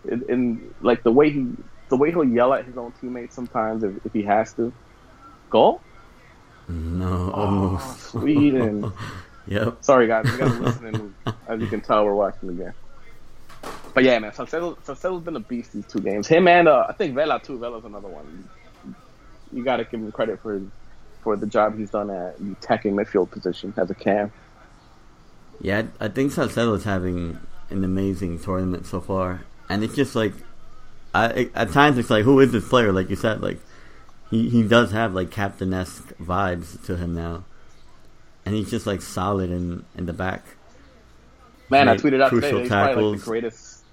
[0.08, 1.46] In, in like the way he
[1.90, 4.72] the way he'll yell at his own teammates sometimes if, if he has to.
[5.50, 5.82] Goal?
[6.68, 7.96] No, oh.
[7.98, 8.92] Sweden.
[9.46, 9.78] yep.
[9.80, 11.14] Sorry guys, we gotta listen and
[11.48, 12.72] as you can tell we're watching the game.
[13.94, 16.26] But yeah, man, Salcedo, Salcedo's been a beast these two games.
[16.26, 17.58] Him and uh, I think Vela too.
[17.58, 18.48] Vela's another one.
[19.52, 20.62] You got to give him credit for
[21.22, 24.32] for the job he's done at the attacking midfield position as a cam.
[25.60, 27.38] Yeah, I think Salcedo's having
[27.70, 30.32] an amazing tournament so far, and it's just like,
[31.14, 32.92] I at times it's like, who is this player?
[32.92, 33.60] Like you said, like
[34.30, 37.44] he he does have like captain esque vibes to him now,
[38.44, 40.44] and he's just like solid in in the back.
[41.70, 42.94] Man, Great, I tweeted out today that he's tackles.
[42.94, 43.84] probably like the greatest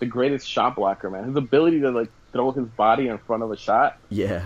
[0.00, 1.24] the greatest shot blocker, man.
[1.24, 3.98] His ability to like throw his body in front of a shot.
[4.08, 4.42] Yeah.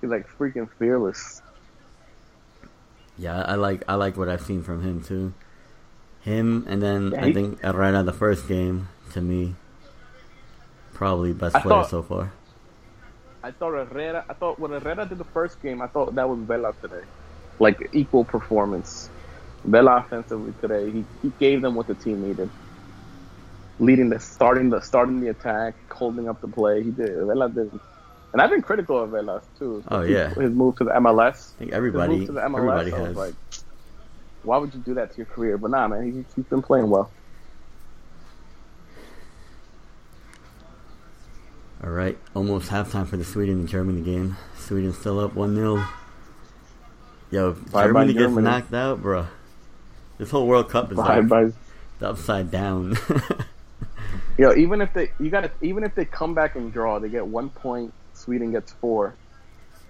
[0.00, 1.40] He's like freaking fearless.
[3.16, 5.32] Yeah, I like I like what I've seen from him too.
[6.20, 9.54] Him and then yeah, I think Herrera the first game to me
[10.92, 12.32] probably best I player thought, so far.
[13.42, 16.38] I thought Herrera I thought when Herrera did the first game I thought that was
[16.40, 17.02] Vela today.
[17.58, 19.10] Like equal performance.
[19.64, 20.90] Vela offensively today.
[20.90, 22.50] He he gave them what the team needed
[23.78, 26.82] leading the starting the starting the attack, holding up the play.
[26.82, 27.16] He did.
[27.16, 27.70] Vela did.
[28.32, 29.82] And I've been critical of Vela too.
[29.88, 31.54] Oh yeah, his move to the MLS.
[31.54, 33.16] I think everybody, his move to the MLS, everybody has.
[33.16, 33.34] like,
[34.42, 35.56] why would you do that to your career?
[35.58, 37.10] But nah, man, he's, he's been playing well.
[41.82, 44.36] All right, almost halftime for the Sweden and Germany game.
[44.58, 45.84] Sweden still up one 0
[47.34, 48.44] Yo, bye Germany gets Germany.
[48.44, 49.26] knocked out, bro.
[50.18, 51.52] This whole World Cup is bye like
[52.00, 52.96] upside down.
[54.38, 57.26] Yo, even if they you got even if they come back and draw, they get
[57.26, 57.92] one point.
[58.12, 59.16] Sweden gets four.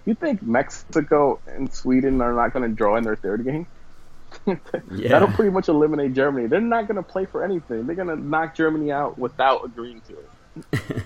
[0.06, 3.66] You think Mexico and Sweden are not going to draw in their third game?
[4.46, 5.08] yeah.
[5.08, 6.46] That'll pretty much eliminate Germany.
[6.46, 7.86] They're not going to play for anything.
[7.86, 10.26] They're going to knock Germany out without agreeing to it.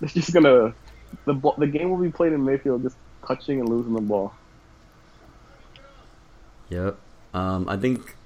[0.00, 0.74] They're just going to
[1.26, 4.34] the the game will be played in Mayfield, just touching and losing the ball.
[6.68, 6.96] Yep.
[7.34, 8.16] Um, I think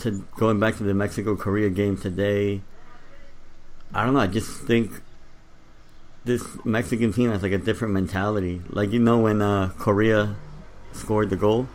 [0.00, 2.60] to going back to the Mexico Korea game today,
[3.94, 4.20] I don't know.
[4.20, 4.90] I just think
[6.24, 8.62] this Mexican team has like a different mentality.
[8.70, 10.36] Like you know when uh, Korea
[10.92, 11.68] scored the goal,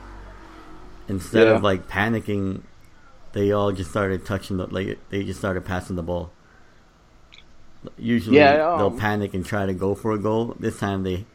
[1.07, 1.55] instead yeah.
[1.55, 2.61] of like panicking,
[3.33, 6.31] they all just started touching the like they just started passing the ball.
[7.97, 10.55] Usually yeah, um, they'll panic and try to go for a goal.
[10.59, 11.25] This time they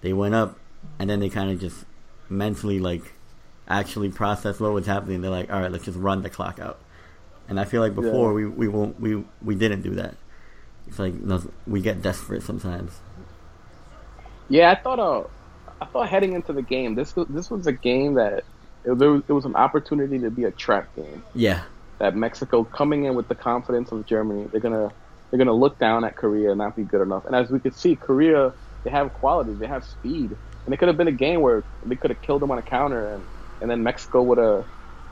[0.00, 0.58] they went up
[0.98, 1.84] and then they kind of just
[2.28, 3.12] mentally like
[3.68, 5.20] actually process what was happening.
[5.20, 6.78] They're like, all right, let's just run the clock out.
[7.48, 8.46] And I feel like before yeah.
[8.46, 10.14] we we won't we we didn't do that.
[10.86, 11.14] It's like
[11.66, 12.98] we get desperate sometimes.
[14.48, 15.24] Yeah, I thought uh,
[15.80, 18.44] I thought heading into the game, this was this was a game that
[18.84, 21.22] it, there was, it was an opportunity to be a trap game.
[21.34, 21.62] Yeah,
[21.98, 24.92] that Mexico coming in with the confidence of Germany, they're gonna
[25.30, 27.24] they're gonna look down at Korea and not be good enough.
[27.24, 28.52] And as we could see, Korea
[28.84, 31.96] they have quality, they have speed, and it could have been a game where they
[31.96, 33.24] could have killed them on a counter and
[33.60, 34.64] and then Mexico would have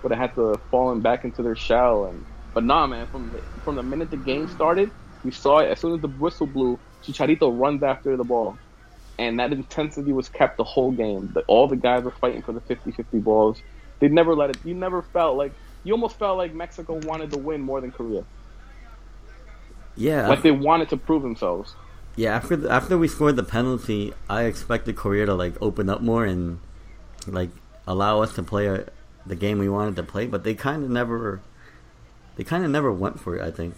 [0.02, 2.06] would have had to fallen back into their shell.
[2.06, 4.90] And but nah, man, from the, from the minute the game started,
[5.24, 6.78] we saw it as soon as the whistle blew.
[7.04, 8.58] Chicharito runs after the ball,
[9.18, 11.30] and that intensity was kept the whole game.
[11.32, 13.62] The, all the guys were fighting for the 50-50 balls.
[14.00, 14.58] They never let it.
[14.64, 15.52] You never felt like
[15.84, 18.24] you almost felt like Mexico wanted to win more than Korea.
[19.96, 21.74] Yeah, like they wanted to prove themselves.
[22.18, 26.00] Yeah, after the, after we scored the penalty, I expected Korea to like open up
[26.00, 26.58] more and
[27.28, 27.50] like
[27.86, 28.86] allow us to play a,
[29.24, 31.40] the game we wanted to play, but they kind of never,
[32.34, 33.42] they kind of never went for it.
[33.42, 33.76] I think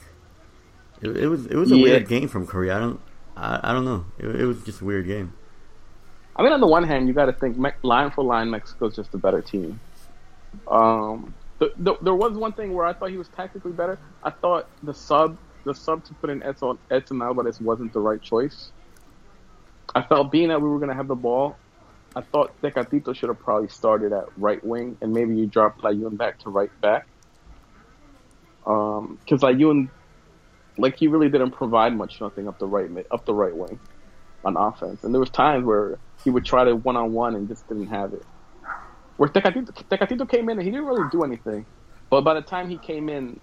[1.02, 1.82] it, it was it was a yeah.
[1.82, 2.78] weird game from Korea.
[2.78, 3.00] I don't
[3.36, 4.06] I, I don't know.
[4.18, 5.34] It, it, was just a weird game.
[6.34, 9.12] I mean, on the one hand, you got to think line for line, Mexico's just
[9.12, 9.78] a better team.
[10.66, 13.98] Um, the, the, there was one thing where I thought he was tactically better.
[14.24, 18.20] I thought the sub the sub to put in Edson, Edson Alvarez wasn't the right
[18.20, 18.70] choice.
[19.94, 21.56] I felt being that we were going to have the ball,
[22.14, 26.16] I thought Tecatito should have probably started at right wing, and maybe you dropped Layun
[26.16, 27.06] back to right back.
[28.66, 29.88] Um, because Layun,
[30.76, 33.78] like he really didn't provide much nothing up the right up the right wing,
[34.44, 37.48] on offense, and there was times where he would try to one on one and
[37.48, 38.24] just didn't have it.
[39.16, 41.64] Where Tecatito, Tecatito came in and he didn't really do anything,
[42.10, 43.38] but by the time he came in,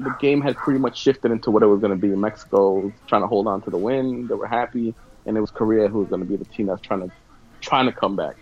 [0.00, 2.08] the game had pretty much shifted into what it was going to be.
[2.08, 4.94] Mexico was trying to hold on to the win; they were happy,
[5.26, 7.14] and it was Korea who was going to be the team that's trying to
[7.60, 8.36] trying to come back.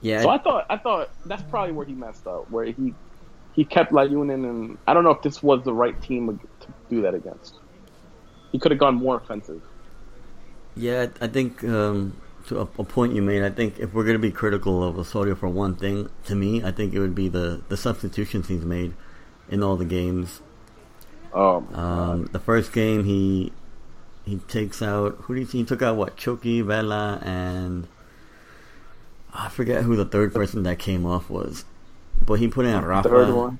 [0.00, 0.22] Yeah.
[0.22, 2.94] So I thought I thought that's probably where he messed up, where he
[3.54, 6.68] he kept Layún in, and I don't know if this was the right team to
[6.88, 7.58] do that against.
[8.52, 9.62] He could have gone more offensive.
[10.76, 14.14] Yeah, I think um, to a, a, point you made, I think if we're going
[14.14, 17.28] to be critical of Osorio for one thing, to me, I think it would be
[17.28, 18.92] the, the substitutions he's made
[19.48, 20.40] in all the games.
[21.32, 23.52] Oh, um, the first game he
[24.24, 27.86] he takes out who did he, he took out what Chucky, Vela, and
[29.32, 31.64] I forget who the third person that came off was,
[32.24, 33.08] but he put in Rafa.
[33.08, 33.58] Third one.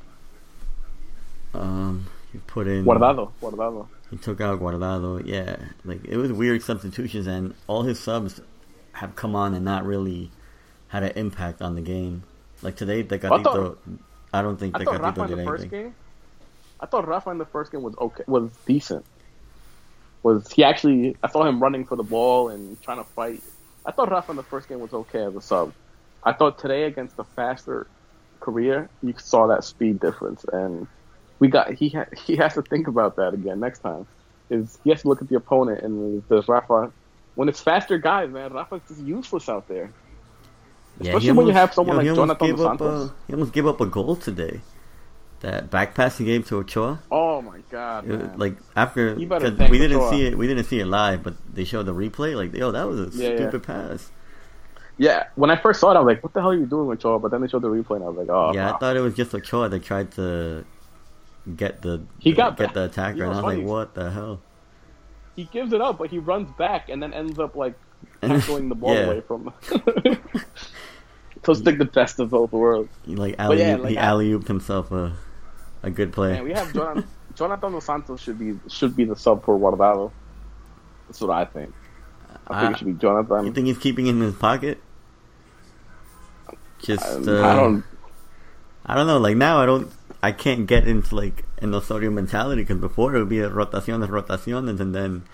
[1.55, 3.33] Um, he put in Guardado.
[3.41, 3.89] Guardado.
[4.11, 5.23] He took out Guardado.
[5.25, 8.41] Yeah, like it was weird substitutions, and all his subs
[8.93, 10.31] have come on and not really
[10.89, 12.23] had an impact on the game.
[12.63, 13.07] Like today.
[13.11, 13.79] I, thought,
[14.37, 15.69] I don't think I Tecatito did anything.
[15.71, 15.95] Game,
[16.81, 19.05] I thought Rafa in the first game was okay, was decent.
[20.23, 21.17] Was he actually?
[21.23, 23.43] I saw him running for the ball and trying to fight.
[23.85, 25.73] I thought Rafa in the first game was okay as a sub.
[26.23, 27.89] I thought today against the faster
[28.41, 30.87] Korea, you saw that speed difference, and
[31.39, 34.07] we got he ha- he has to think about that again next time.
[34.51, 36.93] Is he has to look at the opponent and does Rafa
[37.37, 39.93] when it's faster guys, man, Rafa's just useless out there.
[41.01, 43.11] Yeah, Especially almost, when you have someone yo, like Jonathan Santos.
[43.11, 44.61] A, he almost gave up a goal today.
[45.41, 46.99] That back pass he gave to Ochoa.
[47.11, 48.09] Oh my god!
[48.11, 50.11] It, like after we didn't Ochoa.
[50.11, 52.35] see it, we didn't see it live, but they showed the replay.
[52.35, 53.75] Like, yo, that was a yeah, stupid yeah.
[53.75, 54.11] pass.
[54.97, 56.91] Yeah, when I first saw it, I was like, "What the hell are you doing,
[56.91, 58.75] Ochoa?" But then they showed the replay, and I was like, "Oh." Yeah, wow.
[58.75, 60.65] I thought it was just Ochoa that tried to
[61.55, 63.63] get the he the, got get the attacker, you know, and I was funny.
[63.63, 64.41] like, "What the hell?"
[65.37, 67.75] He gives it up, but he runs back and then ends up like
[68.23, 69.01] tackling the ball yeah.
[69.01, 69.53] away from.
[71.45, 72.91] so it's like the best of both worlds.
[73.07, 75.17] Like alley yeah, like, he alley ooped himself a
[75.83, 76.33] a good play.
[76.33, 80.11] Man, we have Jonathan, Jonathan Dos Santos should be should be the sub for Guardado.
[81.07, 81.73] That's what I think.
[82.49, 83.47] I think it should be Jonathan.
[83.47, 84.81] You think he's keeping him in his pocket?
[86.79, 87.85] Just uh, I don't.
[88.85, 89.19] I don't know.
[89.19, 89.91] Like now, I don't.
[90.23, 94.09] I can't get into like an Osorio mentality because before it would be a rotaciones,
[94.09, 95.25] rotaciones, and then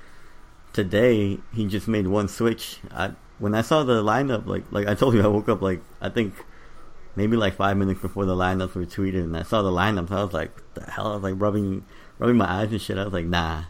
[0.73, 2.79] today he just made one switch.
[2.91, 5.83] I, when I saw the lineup, like like I told you, I woke up like
[6.01, 6.35] I think
[7.17, 10.11] maybe like five minutes before the lineups were tweeted, and I saw the lineups.
[10.11, 11.09] I was like, the hell?
[11.09, 11.85] I was like rubbing
[12.19, 12.99] rubbing my eyes and shit.
[12.99, 13.65] I was like, nah.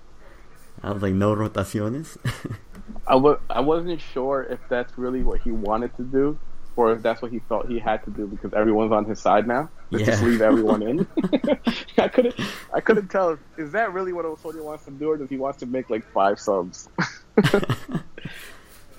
[0.82, 2.16] I was like, no rotaciones.
[3.06, 6.38] I w- I wasn't sure if that's really what he wanted to do
[6.76, 9.46] or if that's what he felt he had to do because everyone's on his side
[9.46, 9.70] now.
[9.90, 10.06] Yeah.
[10.06, 11.06] Just leave everyone in.
[11.98, 12.34] I couldn't
[12.72, 13.38] I couldn't tell.
[13.58, 16.04] Is that really what Osorio wants to do, or does he want to make like
[16.12, 16.88] five subs?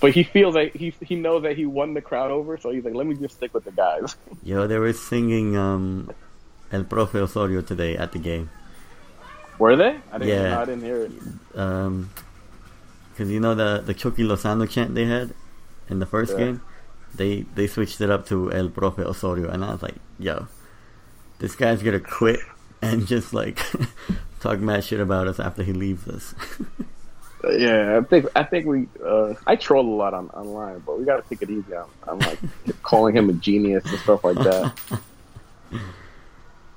[0.04, 2.84] But he feels like he he knows that he won the crowd over, so he's
[2.84, 4.18] like, let me just stick with the guys.
[4.44, 6.12] Yo, they were singing um,
[6.74, 8.50] El Profe Osorio today at the game.
[9.58, 9.96] Were they?
[10.12, 10.60] I didn't, yeah.
[10.60, 11.12] I didn't hear it.
[11.58, 12.12] Um,
[13.10, 15.34] because you know the the Chucky Lozano chant they had
[15.88, 16.40] in the first yeah.
[16.40, 16.62] game
[17.16, 20.48] they they switched it up to El Profe Osorio, and I was like, yo,
[21.40, 22.42] this guy's gonna quit
[22.82, 23.60] and just like
[24.42, 26.36] talk mad shit about us after he leaves us.
[27.52, 31.06] yeah, I think I think we uh, I troll a lot on online, but we
[31.06, 31.76] got to take it easy.
[31.76, 32.40] I'm, I'm like
[32.84, 34.74] calling him a genius and stuff like that.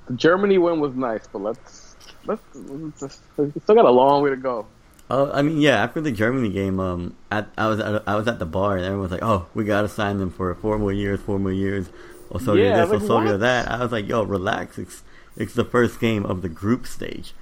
[0.07, 4.21] the Germany win was nice, but let's let's, let's just, we still got a long
[4.21, 4.65] way to go.
[5.09, 5.81] Oh, I mean, yeah.
[5.81, 8.85] After the Germany game, um, at, I was at, I was at the bar and
[8.85, 11.89] everyone was like, "Oh, we gotta sign them for four more years, four more years."
[12.29, 13.39] Osorio yeah, this, like, Osorio what?
[13.39, 13.71] that.
[13.71, 14.77] I was like, "Yo, relax.
[14.77, 15.03] It's
[15.37, 17.33] it's the first game of the group stage.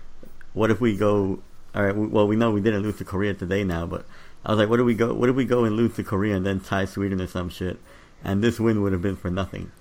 [0.53, 1.39] What if we go?
[1.75, 1.95] All right.
[1.95, 4.05] Well, we know we didn't lose to Korea today now, but
[4.45, 5.13] I was like, what do we go?
[5.13, 7.77] What if we go and lose to Korea and then tie Sweden or some shit?
[8.23, 9.71] And this win would have been for nothing.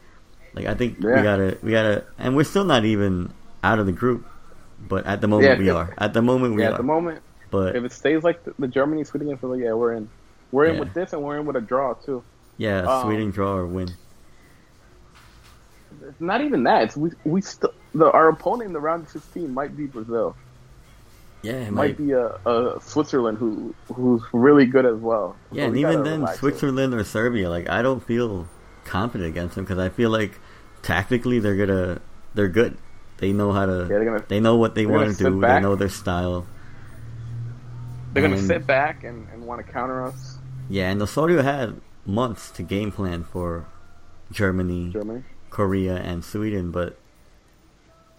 [0.54, 1.16] Like I think yeah.
[1.16, 3.32] we gotta we gotta, and we're still not even
[3.62, 4.26] out of the group.
[4.86, 5.94] But at the moment yeah, we are.
[5.96, 6.72] At the moment we yeah, are.
[6.72, 7.22] At the moment
[7.54, 10.08] but if it stays like the, the Germany Sweden game, so yeah, we're in.
[10.50, 12.24] We're in with this, and we're in with a draw too.
[12.56, 13.90] Yeah, um, Sweden draw or win.
[16.02, 16.82] It's not even that.
[16.82, 20.34] It's we we still the our opponent in the round of sixteen might be Brazil.
[21.44, 25.36] Yeah, it, might, might, be a, a, Switzerland who who's really good as well.
[25.52, 26.96] Yeah, so and even then, Switzerland it.
[26.96, 28.48] or Serbia, like I don't feel
[28.84, 30.40] confident against them because I feel like
[30.82, 32.00] tactically they're gonna
[32.34, 32.78] they're good.
[33.18, 33.88] They know how to.
[33.90, 35.40] Yeah, gonna, they know what they want to do.
[35.40, 35.62] Back.
[35.62, 36.46] They know their style.
[38.12, 40.38] They're going to sit back and, and want to counter us.
[40.68, 43.66] Yeah, and Osorio had months to game plan for
[44.30, 46.96] Germany, Germany, Korea, and Sweden, but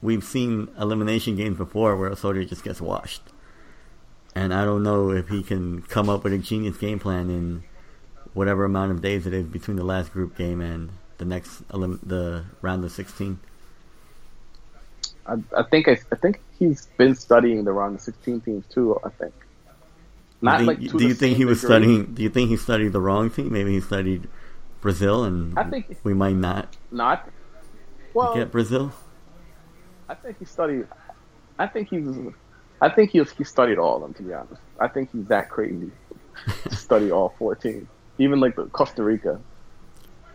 [0.06, 3.22] we've seen elimination games before where a soldier just gets washed.
[4.36, 7.64] And I don't know if he can come up with a genius game plan in
[8.34, 12.02] whatever amount of days it is between the last group game and the next elim-
[12.04, 13.40] the round of 16.
[15.26, 19.00] I, I think I, I think he's been studying the round of 16 teams too.
[19.04, 19.34] I think
[20.42, 21.76] not think, like do you think he was degree.
[21.76, 22.14] studying?
[22.14, 23.52] Do you think he studied the wrong team?
[23.52, 24.28] Maybe he studied
[24.82, 27.28] Brazil, and I think we might not not.
[28.14, 28.94] Well, get Brazil.
[30.10, 30.88] I think he studied.
[31.58, 32.08] I think he's.
[32.82, 34.14] I think he he studied all of them.
[34.16, 35.92] To be honest, I think he's that crazy
[36.70, 37.88] to study all fourteen,
[38.18, 39.40] even like the Costa Rica,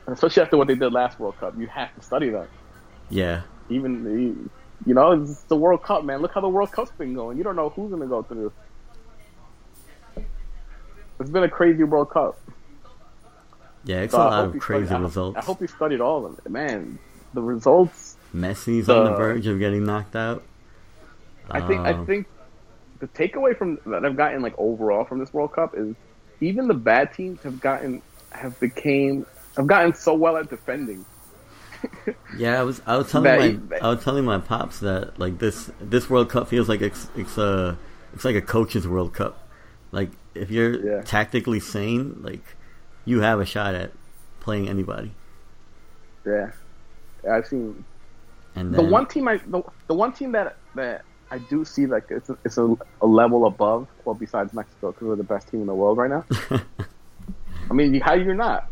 [0.07, 1.55] especially after what they did last World Cup.
[1.59, 2.49] You have to study them.
[3.11, 3.43] Yeah.
[3.69, 4.51] Even
[4.87, 6.21] you know it's the World Cup, man.
[6.23, 7.37] Look how the World Cup's been going.
[7.39, 8.53] You don't know who's gonna go through.
[11.21, 12.39] It's been a crazy World Cup.
[13.85, 15.37] Yeah, it's So a I lot of crazy studied- I- results.
[15.39, 16.53] I hope he studied all of them.
[16.53, 16.99] Man,
[17.35, 18.10] the results.
[18.35, 20.43] Messi's the- on the verge of getting knocked out.
[21.51, 21.81] I think.
[21.81, 22.27] I Um, think
[23.01, 25.95] the takeaway from that I've gotten like overall from this World Cup is
[26.41, 29.27] even the bad teams have gotten have became
[29.57, 31.05] have gotten so well at defending.
[32.37, 35.71] Yeah, I was I was telling my I was telling my pops that like this
[35.81, 37.77] this World Cup feels like it's it's a
[38.15, 39.49] it's like a coach's World Cup.
[39.91, 41.03] Like if you're Yeah.
[41.03, 42.43] tactically sane, like
[43.05, 43.91] you have a shot at
[44.41, 45.13] playing anybody.
[46.25, 46.51] Yeah,
[47.29, 47.85] I've seen
[48.57, 52.07] And the one team I the, the one team that that I do see like
[52.11, 55.61] it's a, it's a, a level above well besides Mexico because we're the best team
[55.61, 56.25] in the world right now.
[57.71, 58.69] I mean, how you're not?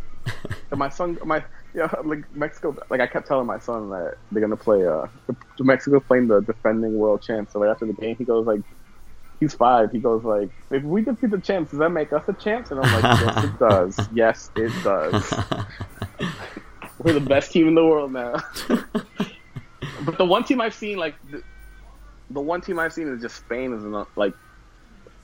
[0.70, 2.76] And my son, my yeah, like Mexico.
[2.91, 4.87] Like I kept telling my son that they're gonna play.
[4.87, 5.07] Uh,
[5.61, 7.53] Mexico playing the defending world champs.
[7.53, 8.61] So like after the game, he goes like,
[9.41, 9.93] he's five.
[9.93, 12.70] He goes like, if we defeat the champs, does that make us a champs?
[12.70, 14.09] And I'm like, yes, it does.
[14.12, 15.35] Yes, it does.
[16.99, 18.35] We're the best team in the world now.
[20.09, 21.43] But the one team I've seen, like, the,
[22.31, 23.75] the one team I've seen is just Spain.
[23.75, 24.33] Is not like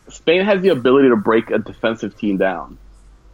[0.09, 2.76] Spain has the ability to break a defensive team down.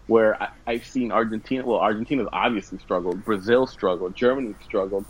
[0.07, 3.25] Where I, I've seen Argentina, well, Argentina's obviously struggled.
[3.25, 4.15] Brazil struggled.
[4.15, 5.05] Germany struggled.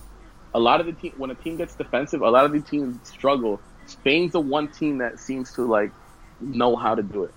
[0.55, 2.97] A lot of the team, when a team gets defensive, a lot of the teams
[3.09, 3.61] struggle.
[3.87, 5.93] Spain's the one team that seems to like
[6.41, 7.35] know how to do it,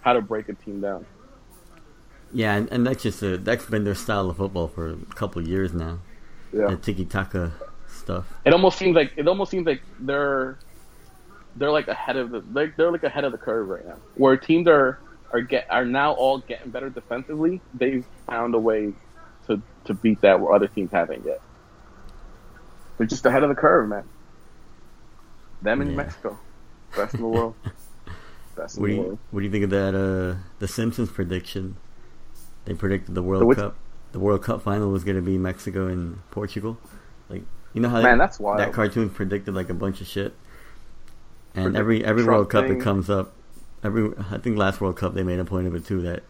[0.00, 1.04] how to break a team down.
[2.32, 5.42] yeah, and, and that's just a, that's been their style of football for a couple
[5.42, 5.98] of years now.
[6.52, 6.74] Yeah.
[6.76, 7.52] Tiki taka
[7.92, 8.26] stuff.
[8.44, 10.58] it almost seems like it almost seems like they're
[11.56, 13.96] they're like ahead of the they're, they're like ahead of the curve right now.
[14.14, 15.00] Where teams are
[15.32, 17.60] are get are now all getting better defensively.
[17.74, 18.92] They've found a way
[19.46, 21.40] to to beat that where other teams haven't yet.
[22.98, 24.04] They're just ahead of the curve, man.
[25.60, 25.96] Them in Yeah.
[25.96, 26.38] Mexico,
[26.96, 27.54] best in the world.
[28.54, 29.18] Best in What do the you world.
[29.30, 29.94] what do you think of that?
[29.94, 31.76] Uh, the Simpsons prediction.
[32.66, 33.76] They predicted the World Cup.
[34.12, 36.76] The World Cup final was going to be Mexico and Portugal.
[37.74, 38.58] You know how Man, they- that's wild.
[38.60, 40.34] that cartoon predicted like a bunch of shit.
[41.54, 42.80] And Predict every every Trump World Cup thing.
[42.80, 43.32] it comes up.
[43.84, 46.22] Every I think last World Cup they made a point of it too that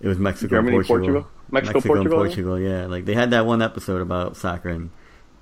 [0.00, 1.22] it was Mexico Germany, and Portugal.
[1.22, 1.30] Portugal?
[1.50, 2.18] Mexico, and Portugal?
[2.18, 2.86] Portugal, yeah.
[2.86, 4.90] Like they had that one episode about soccer and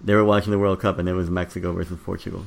[0.00, 2.46] they were watching the World Cup and it was Mexico versus Portugal.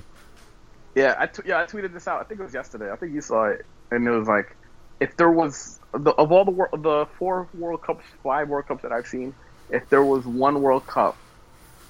[0.94, 2.22] Yeah, I t- yeah I tweeted this out.
[2.22, 2.90] I think it was yesterday.
[2.92, 4.56] I think you saw it, and it was like,
[5.02, 8.84] if there was the, of all the wor- the four World Cups, five World Cups
[8.84, 9.34] that I've seen,
[9.70, 11.18] if there was one World Cup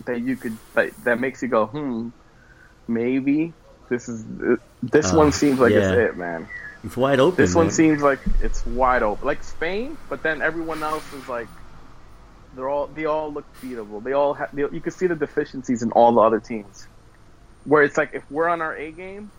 [0.05, 2.09] that you could that, that makes you go, hmm,
[2.87, 3.53] maybe
[3.89, 4.25] this is
[4.83, 5.79] this Uh, one seems like yeah.
[5.79, 6.47] it's it, man.
[6.83, 7.37] It's wide open.
[7.37, 11.47] This one seems like it's wide open, like Spain, but then everyone else is like.
[12.55, 14.01] They're all they all look beatable.
[14.01, 16.87] They all have you can see the deficiencies in all the other teams.
[17.65, 19.29] Where it's like if we're on our A game,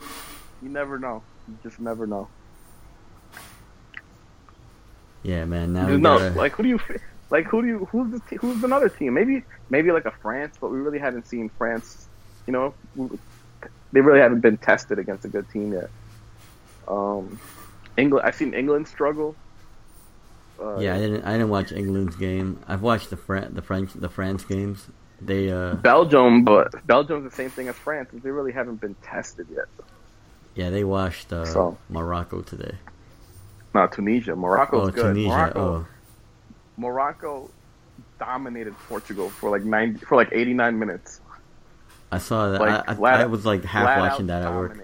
[0.63, 1.23] you never know.
[1.49, 2.29] You just never know.
[5.23, 5.73] Yeah, man.
[5.73, 6.81] Now know, gotta, like who do you
[7.31, 7.47] like?
[7.47, 9.15] Who do you who's the te- who's another team?
[9.15, 12.09] Maybe maybe like a France, but we really haven't seen France.
[12.47, 12.75] You know,
[13.93, 15.91] they really haven't been tested against a good team yet.
[16.89, 17.39] Um,
[17.97, 18.27] England.
[18.27, 19.35] I've seen England struggle.
[20.61, 21.25] Uh, Yeah, I didn't.
[21.25, 22.61] I didn't watch England's game.
[22.69, 24.87] I've watched the Fran- the French, the France games.
[25.21, 28.11] They, uh, Belgium, but Belgium's the same thing as France.
[28.13, 29.65] They really haven't been tested yet.
[30.55, 31.79] yeah, they washed uh, So.
[31.89, 32.75] Morocco today.
[33.75, 34.37] No, Tunisia.
[34.37, 35.03] Morocco's oh, good.
[35.15, 35.29] Tunisia.
[35.29, 35.87] Morocco, Oh,
[36.77, 37.51] Morocco
[38.19, 41.21] dominated Portugal for like ninety for like eighty nine minutes.
[42.13, 42.61] I saw that.
[42.61, 44.79] Like, I, I, flat- I was like half watching that at work.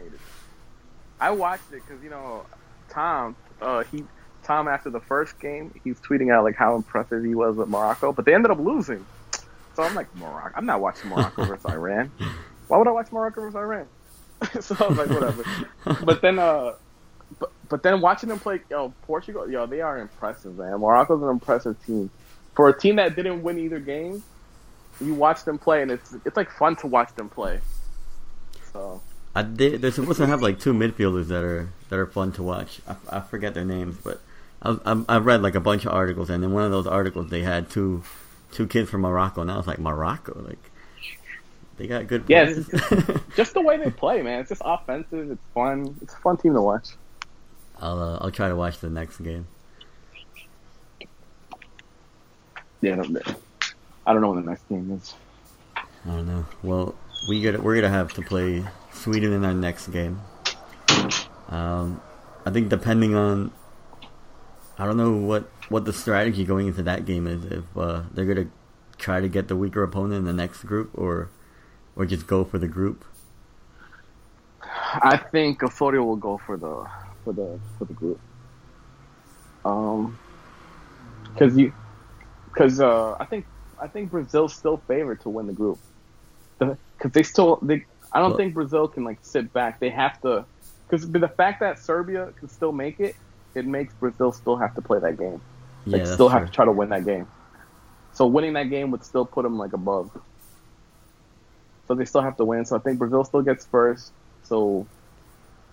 [1.21, 2.45] I watched it because you know
[2.89, 3.37] Tom.
[3.61, 4.05] Uh, he
[4.43, 8.13] Tom after the first game, he's tweeting out like how impressive he was with Morocco,
[8.13, 9.05] but they ended up losing.
[9.75, 10.53] So I'm like Morocco.
[10.57, 12.11] I'm not watching Morocco versus Iran.
[12.69, 13.87] Why would I watch Morocco versus Iran?
[14.61, 15.45] so I was like, whatever.
[16.05, 16.73] But then, uh,
[17.39, 20.81] but, but then watching them play, yo, Portugal, yo, they are impressive, man.
[20.81, 22.11] Morocco's an impressive team.
[22.57, 24.25] For a team that didn't win either game,
[25.01, 27.61] you watch them play, and it's it's like fun to watch them play.
[28.73, 29.05] So
[29.35, 32.43] I did, they're supposed to have like two midfielders that are that are fun to
[32.43, 32.81] watch.
[32.87, 34.21] I, I forget their names, but
[34.63, 37.31] I, I, I read like a bunch of articles, and in one of those articles
[37.31, 38.05] they had two
[38.53, 40.71] two kids from Morocco, and I was like, Morocco, like
[41.77, 42.69] they got good Yeah, players.
[43.37, 44.41] just the way they play, man.
[44.41, 45.31] It's just offensive.
[45.31, 45.97] It's fun.
[46.03, 46.89] It's a fun team to watch.
[47.83, 49.47] I'll uh, I'll try to watch the next game.
[52.81, 53.19] Yeah, I don't,
[54.07, 55.15] I don't know when the next game is.
[55.77, 56.47] I don't know.
[56.63, 56.95] Well,
[57.29, 60.21] we get we're gonna have to play Sweden in our next game.
[61.49, 62.01] Um,
[62.47, 63.53] I think depending on,
[64.79, 67.45] I don't know what what the strategy going into that game is.
[67.45, 68.49] If uh, they're gonna
[68.99, 71.31] try to get the weaker opponent in the next group, or
[71.97, 73.05] or just go for the group.
[74.63, 76.87] I think Osorio will go for the
[77.25, 78.21] for the for the group.
[79.65, 80.19] Um,
[81.35, 81.73] because you,
[82.47, 83.47] because uh, I think
[83.83, 85.81] I think Brazil's still favored to win the group.
[86.59, 89.81] Because they still they I don't think Brazil can like sit back.
[89.81, 90.47] They have to
[90.91, 93.17] because the fact that Serbia can still make it,
[93.55, 95.43] it makes Brazil still have to play that game.
[95.85, 97.27] Yeah, Like that's still have to try to win that game.
[98.13, 100.11] So winning that game would still put them like above.
[101.87, 102.65] So they still have to win.
[102.65, 104.13] So I think Brazil still gets first.
[104.43, 104.89] So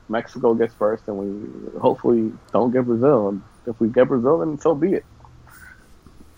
[0.10, 3.30] Mexico gets first, and we hopefully don't get Brazil.
[3.30, 5.06] And if we get Brazil, then so be it.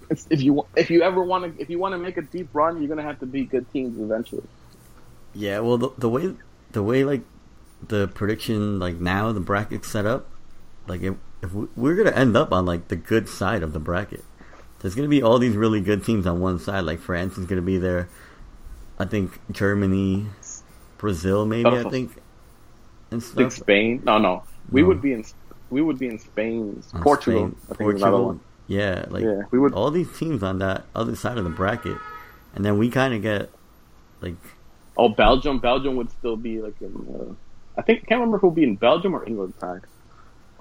[0.10, 2.50] It's, if you if you ever want to if you want to make a deep
[2.54, 4.44] run, you're gonna have to beat good teams eventually.
[5.34, 6.34] Yeah, well, the, the way
[6.72, 7.22] the way like
[7.88, 10.30] the prediction like now the bracket set up,
[10.88, 13.80] like if, if we, we're gonna end up on like the good side of the
[13.80, 14.26] bracket,
[14.80, 16.82] there's gonna be all these really good teams on one side.
[16.84, 18.10] Like France is gonna be there.
[19.00, 20.28] I think Germany,
[20.98, 21.88] Brazil, maybe Oh.
[21.88, 22.21] I think
[23.20, 23.52] stuff.
[23.54, 24.02] Spain.
[24.06, 24.88] No, no, we No.
[24.90, 25.26] would be in
[25.70, 27.48] we would be in Spain, On Portugal.
[27.48, 28.40] Spain, I think one.
[28.68, 29.74] Yeah, like Yeah, we would.
[29.74, 31.98] all these teams on that other side of the bracket,
[32.56, 33.50] and then we kind of get
[34.22, 34.36] like
[34.98, 35.60] Oh, Belgium.
[35.60, 36.94] Belgium would still be like in.
[37.10, 37.34] Uh,
[37.78, 39.82] I think I can't remember if it would be in Belgium or England side.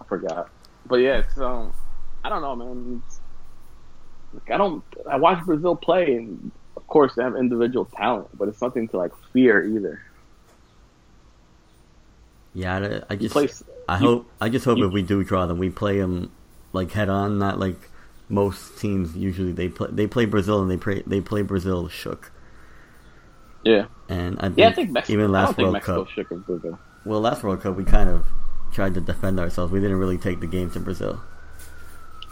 [0.01, 0.49] I forgot.
[0.87, 1.73] But yeah, it's um,
[2.25, 3.03] I don't know, man.
[4.33, 4.85] Like, I don't.
[5.11, 8.97] I watch Brazil play, and of course they have individual talent, but it's nothing to
[8.97, 10.01] like fear either.
[12.55, 13.03] Yeah.
[13.09, 13.49] I, I just play,
[13.89, 16.31] I you- hope I just hope you- if we do draw them, we play them
[16.73, 17.89] like head on, not like
[18.29, 19.89] most teams usually they play.
[19.91, 22.31] They play Brazil and they play they play Brazil shook.
[23.65, 24.69] yeah, And I think, yeah.
[24.69, 25.19] I think Mexico.
[25.19, 26.79] even last World Mexico Cup, shook in Brazil.
[27.05, 28.25] well, last World Cup we kind of
[28.73, 29.73] tried to defend ourselves.
[29.73, 31.21] We didn't really take the game to Brazil.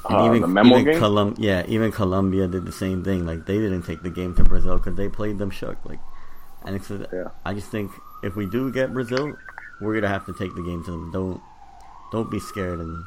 [0.09, 0.99] Uh, even even game.
[1.01, 3.27] Colum- yeah, even Colombia did the same thing.
[3.27, 5.77] Like they didn't take the game to Brazil because they played them shook.
[5.85, 5.99] Like,
[6.65, 7.29] and it's Yeah.
[7.45, 7.91] I just think
[8.23, 9.37] if we do get Brazil,
[9.81, 11.11] we're gonna have to take the game to them.
[11.11, 11.41] Don't
[12.13, 13.05] don't be scared and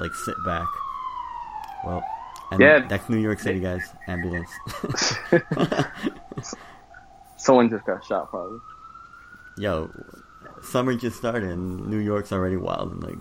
[0.00, 0.66] like sit back.
[1.84, 2.02] Well,
[2.50, 2.86] and Yeah.
[2.88, 3.82] that's New York City, guys.
[4.06, 4.50] Ambulance.
[7.36, 8.58] Someone just got shot, probably.
[9.58, 9.90] Yo,
[10.62, 13.18] summer just started and New York's already wild and like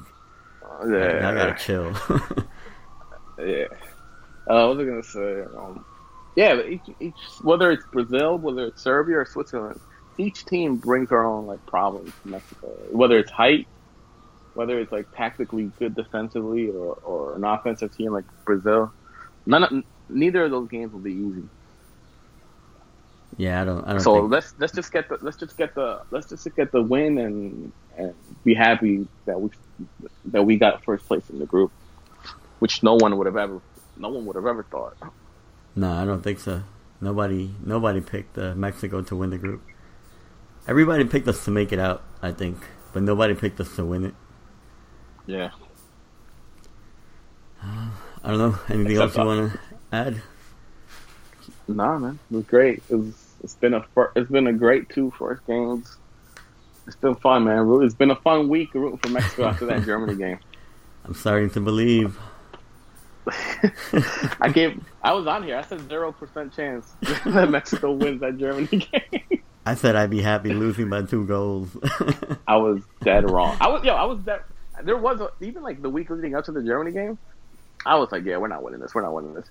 [0.64, 1.94] Uh, yeah, I gotta chill.
[3.40, 3.66] Yeah.
[4.48, 5.42] Uh, what was gonna say?
[5.56, 5.86] Um,
[6.36, 9.80] yeah, but each, each whether it's Brazil, whether it's Serbia or Switzerland,
[10.18, 12.68] each team brings their own like problems to Mexico.
[12.92, 13.68] Whether it's height,
[14.54, 18.92] whether it's like tactically good defensively, or, or an offensive team like Brazil,
[19.46, 21.44] none of, neither of those games will be easy.
[23.38, 23.86] yeah, I don't.
[23.86, 24.00] I don't.
[24.02, 26.82] So think, let's let's just get the let's just get the let's just get the
[26.82, 28.14] win and and
[28.44, 29.50] be happy that we
[30.26, 31.72] that we got first place in the group,
[32.60, 33.62] which no one would have ever
[33.98, 34.98] no one would have ever thought.
[35.76, 36.64] No, I don't think so.
[37.00, 39.62] Nobody, nobody picked uh, Mexico to win the group.
[40.68, 42.58] Everybody picked us to make it out, I think,
[42.94, 44.14] but nobody picked us to win it.
[45.26, 45.52] Yeah.
[47.64, 47.90] I
[48.24, 48.60] don't know.
[48.70, 49.60] Anything Except else you want to
[49.92, 50.22] add?
[51.68, 52.84] Nah, man, it was great.
[52.90, 53.14] It was.
[53.44, 53.84] It's been a.
[53.94, 55.98] fir- It's been a great two first games.
[56.88, 57.70] It's been fun, man.
[57.84, 60.40] It's been a fun week rooting for Mexico after that Germany game.
[61.06, 62.18] I'm starting to believe.
[64.42, 64.82] I gave.
[65.04, 65.58] I was on here.
[65.58, 66.96] I said zero percent chance
[67.26, 69.37] that Mexico wins that Germany game.
[69.68, 71.76] I said I'd be happy losing by two goals.
[72.48, 73.58] I was dead wrong.
[73.60, 73.84] I was.
[73.84, 74.42] Yo, I was dead.
[74.84, 77.18] There was a, even like the week leading up to the Germany game.
[77.86, 78.96] I was like, yeah, we're not winning this.
[78.96, 79.50] We're not winning this.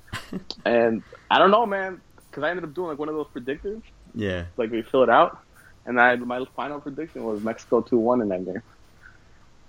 [0.64, 2.00] and I don't know, man,
[2.30, 3.82] because I ended up doing like one of those predictors.
[4.14, 5.38] yeah, like we fill it out,
[5.84, 8.62] and I my final prediction was Mexico two one in that game.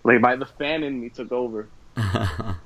[0.06, 1.68] Like my the fan in me took over.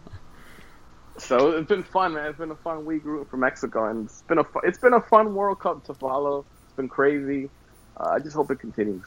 [1.18, 2.28] So it's been fun, man.
[2.30, 5.02] It's been a fun week rooting for Mexico, and it's been a it's been a
[5.02, 6.46] fun World Cup to follow.
[6.66, 7.50] It's been crazy.
[7.98, 9.04] Uh, I just hope it continues.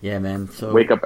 [0.00, 0.48] yeah, man.
[0.50, 1.00] So Wake up,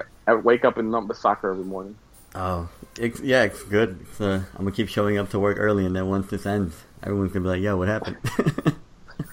[0.45, 1.97] wake up and number soccer every morning.
[2.35, 3.99] Oh, it's, yeah, it's good.
[4.03, 6.75] It's, uh, I'm gonna keep showing up to work early, and then once this ends,
[7.03, 8.75] everyone's gonna be like, "Yo, what happened?" That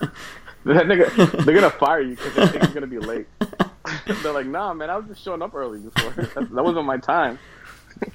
[0.65, 3.27] nigga, they're gonna fire you because they think you're gonna be late.
[4.21, 6.11] they're like, Nah, man, I was just showing up early before.
[6.11, 7.39] That, that wasn't my time.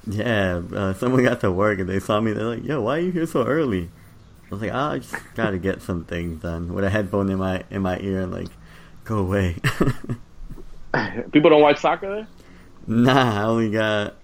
[0.07, 2.33] Yeah, uh, someone got to work and they saw me.
[2.33, 3.91] They're like, "Yo, why are you here so early?"
[4.55, 7.39] I was like, "Ah, I just gotta get some things done." With a headphone in
[7.39, 8.49] my in my ear, and like,
[9.05, 9.57] go away.
[11.33, 12.29] People don't watch soccer there.
[12.87, 14.15] nah, I only got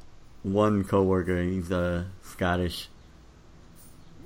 [0.43, 1.43] one coworker.
[1.43, 2.89] He's uh, Scottish,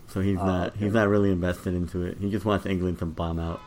[0.08, 0.84] so he's Oh, not okay.
[0.84, 2.18] he's not really invested into it.
[2.20, 3.60] He just wants England to bomb out.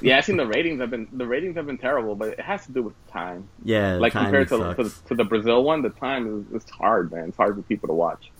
[0.00, 2.64] Yeah, I've seen the ratings have been the ratings have been terrible, but it has
[2.66, 3.48] to do with time.
[3.64, 7.10] Yeah, like time compared to, to to the Brazil one, the time is it's hard,
[7.12, 7.28] man.
[7.28, 8.30] It's hard for people to watch.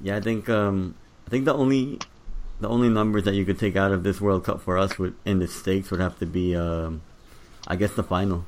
[0.00, 0.94] Yeah, I think um,
[1.26, 2.00] I think the only
[2.64, 5.14] the only numbers that you could take out of this World Cup for us would
[5.26, 7.02] in the stakes would have to be, um,
[7.68, 8.46] I guess, the final.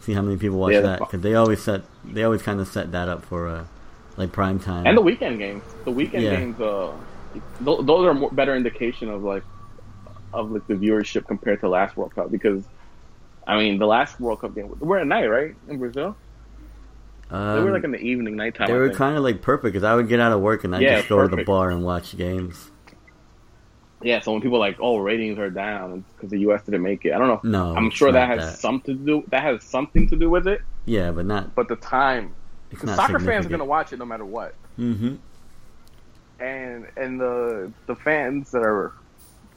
[0.00, 2.68] See how many people watch Yeah, that because they always set they always kind of
[2.68, 3.64] set that up for uh,
[4.16, 4.86] like prime time.
[4.86, 6.30] And the weekend games, the weekend Yeah.
[6.30, 6.92] games, uh,
[7.34, 9.44] th- those are more, better indication of like
[10.32, 12.64] of like the viewership compared to last World Cup because.
[13.48, 15.54] I mean, the last World Cup game, we're at night, right?
[15.68, 16.16] In Brazil?
[17.30, 18.68] um, they were like in the evening, nighttime.
[18.68, 20.82] they were kind of like perfect because I would get out of work and I
[20.82, 22.70] Yeah, just go to the bar and watch games.
[24.02, 26.62] Yeah, so when people are like, oh, ratings are down because the U.S.
[26.64, 27.40] didn't make it, I don't know.
[27.42, 28.58] No, I'm sure that has that.
[28.60, 29.24] something to do.
[29.28, 30.60] That has something to do with it.
[30.84, 31.54] Yeah, but not.
[31.54, 32.34] But the time,
[32.68, 35.14] because soccer fans are going to watch it no matter what, Mm-hmm.
[36.40, 38.92] and and the the fans that are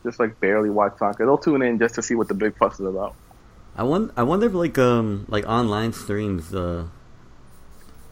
[0.03, 2.79] just like barely watch soccer, they'll tune in just to see what the big fuss
[2.79, 3.15] is about.
[3.75, 4.13] I wonder.
[4.15, 6.85] I wonder if like um like online streams uh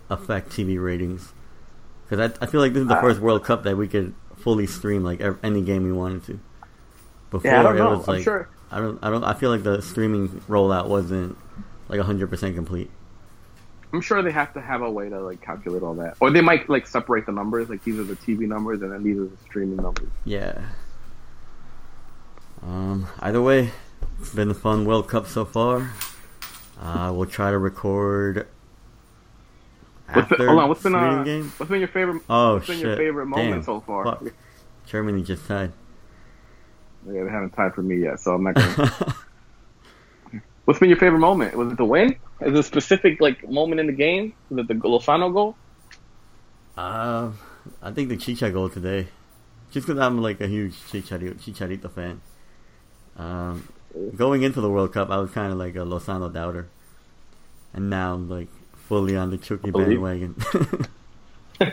[0.09, 1.31] affect TV ratings
[2.09, 4.13] because I I feel like this is the Uh, first World Cup that we could
[4.47, 6.39] fully stream like ev- any game we wanted to.
[7.31, 7.97] Before Yeah, I don't it know.
[7.97, 8.47] was I'm like sure.
[8.71, 11.37] I don't I don't I feel like the streaming rollout wasn't
[11.89, 12.89] like hundred percent complete.
[13.91, 16.39] I'm sure they have to have a way to like calculate all that, or they
[16.39, 17.67] might like separate the numbers.
[17.67, 20.07] Like these are the TV numbers, and then these are the streaming numbers.
[20.23, 20.61] Yeah.
[22.63, 23.07] Um.
[23.19, 23.71] Either way,
[24.21, 25.91] it's been a fun World Cup so far.
[26.79, 28.47] Uh, we'll try to record.
[30.13, 31.51] What's been, hold on, what's been uh, game.
[31.57, 32.23] what's been your favorite?
[32.29, 32.87] Oh what's been shit!
[32.87, 33.63] your favorite moment Damn.
[33.63, 34.05] so far?
[34.05, 34.23] Fuck.
[34.85, 35.73] Germany just tied.
[37.05, 39.15] Yeah, they haven't tied for me yet, so I'm not gonna.
[40.65, 41.55] What's been your favorite moment?
[41.55, 42.17] Was it the win?
[42.41, 44.33] Is it a specific like moment in the game?
[44.49, 45.55] Was it the Lozano goal?
[46.77, 47.31] uh,
[47.81, 49.07] I think the Chicha goal today,
[49.71, 52.21] just because I'm like a huge Chicharito, Chicharito fan.
[53.17, 53.67] Um,
[54.15, 56.67] going into the World Cup, I was kind of like a Lozano doubter,
[57.73, 58.49] and now I'm like
[58.87, 60.35] fully on the Chucky bandwagon.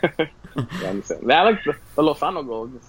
[1.26, 2.86] Yeah, I like the, the Lozano goal, just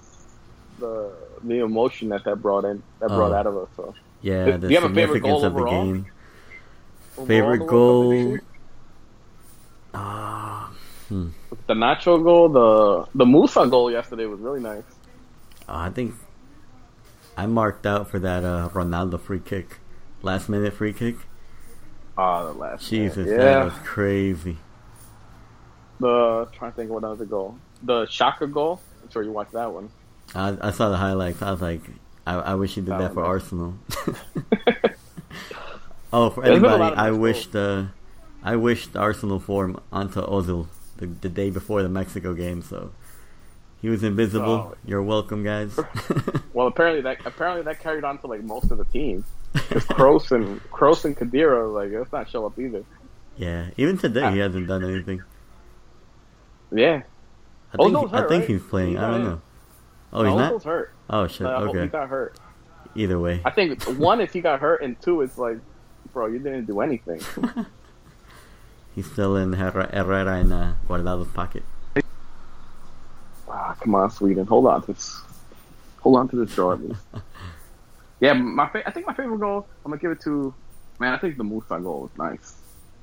[0.79, 1.11] the
[1.43, 3.35] the emotion that that brought in, that brought Oh.
[3.35, 3.69] out of us.
[3.75, 3.93] So.
[4.21, 6.05] yeah, Do the you have a favorite significance goal of the game.
[7.17, 8.37] Overall, Favorite the goal.
[9.93, 10.71] Ah,
[11.09, 14.83] The Nacho goal, the the Musa goal yesterday was really nice.
[15.67, 16.13] I think
[17.37, 19.77] I marked out for that uh, Ronaldo free kick,
[20.21, 21.15] last minute free kick.
[22.17, 22.89] Ah, the last.
[22.89, 23.37] Jesus, yeah.
[23.37, 24.57] that was crazy.
[25.99, 27.57] The trying to think of what other goal.
[27.83, 28.81] The Xhaka goal.
[29.03, 29.89] I'm sure you watched that one.
[30.33, 31.41] I, I saw the highlights.
[31.41, 31.81] I was like,
[32.25, 33.29] I, I wish he did Oh, that for man.
[33.29, 33.73] Arsenal.
[36.13, 37.93] oh, for There's been a anybody, I wish the, uh,
[38.43, 42.61] I wished Arsenal form onto Ozil the, the day before the Mexico game.
[42.61, 42.91] So
[43.81, 44.71] he was invisible.
[44.71, 44.75] Oh.
[44.85, 45.77] You're welcome, guys.
[46.53, 49.25] Well, apparently that apparently that carried on to like most of the team.
[49.55, 52.83] Because Kroos and Kroos and Khedira like let's not show up either.
[53.37, 54.31] yeah, even today Ah.
[54.31, 55.21] he hasn't done anything.
[56.71, 57.03] Yeah.
[57.73, 58.49] I think Ozil's I hurt, think right?
[58.49, 58.89] he's playing.
[58.91, 59.25] He's I don't in.
[59.27, 59.41] know.
[60.13, 60.63] Oh, he's not.
[60.63, 60.91] hurt.
[61.09, 61.47] Oh shit.
[61.47, 62.37] Uh, He got hurt.
[62.95, 65.57] Either way, I think one is he got hurt, and two is like,
[66.13, 67.19] bro, you didn't do anything.
[68.95, 71.63] he's still in Herrera, Herrera in uh, Guardado's pocket.
[73.49, 75.21] Ah, come on, Sweden, hold on to this.
[76.01, 77.01] Hold on to this draw at least.
[78.19, 79.67] yeah, my fa- I think my favorite goal.
[79.83, 80.53] I'm gonna give it to.
[80.99, 82.55] Man, I think the Musa goal was nice.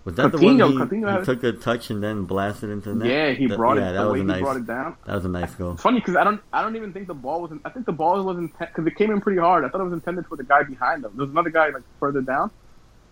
[0.04, 2.94] Was that the one he, Coutinho he took a touch and then blasted into the
[2.96, 3.06] net?
[3.08, 4.40] Yeah, he That- brought yeah, it that the was a nice.
[4.40, 4.96] brought it down.
[5.06, 5.72] That was a nice goal.
[5.74, 7.52] It's funny because I don't I don't even think the ball was.
[7.52, 9.64] In, I think the ball was intended because it came in pretty hard.
[9.64, 11.12] I thought it was intended for the guy behind him.
[11.14, 12.50] There was another guy like further down,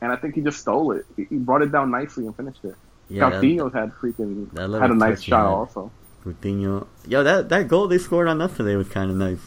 [0.00, 1.06] and I think he just stole it.
[1.16, 2.74] He, he brought it down nicely and finished it.
[3.08, 5.92] Yeah, that, Coutinho had freaking had a nice shot also.
[6.24, 6.86] Coutinho.
[7.06, 9.40] Yo, that that goal they scored on us today was kind of nice.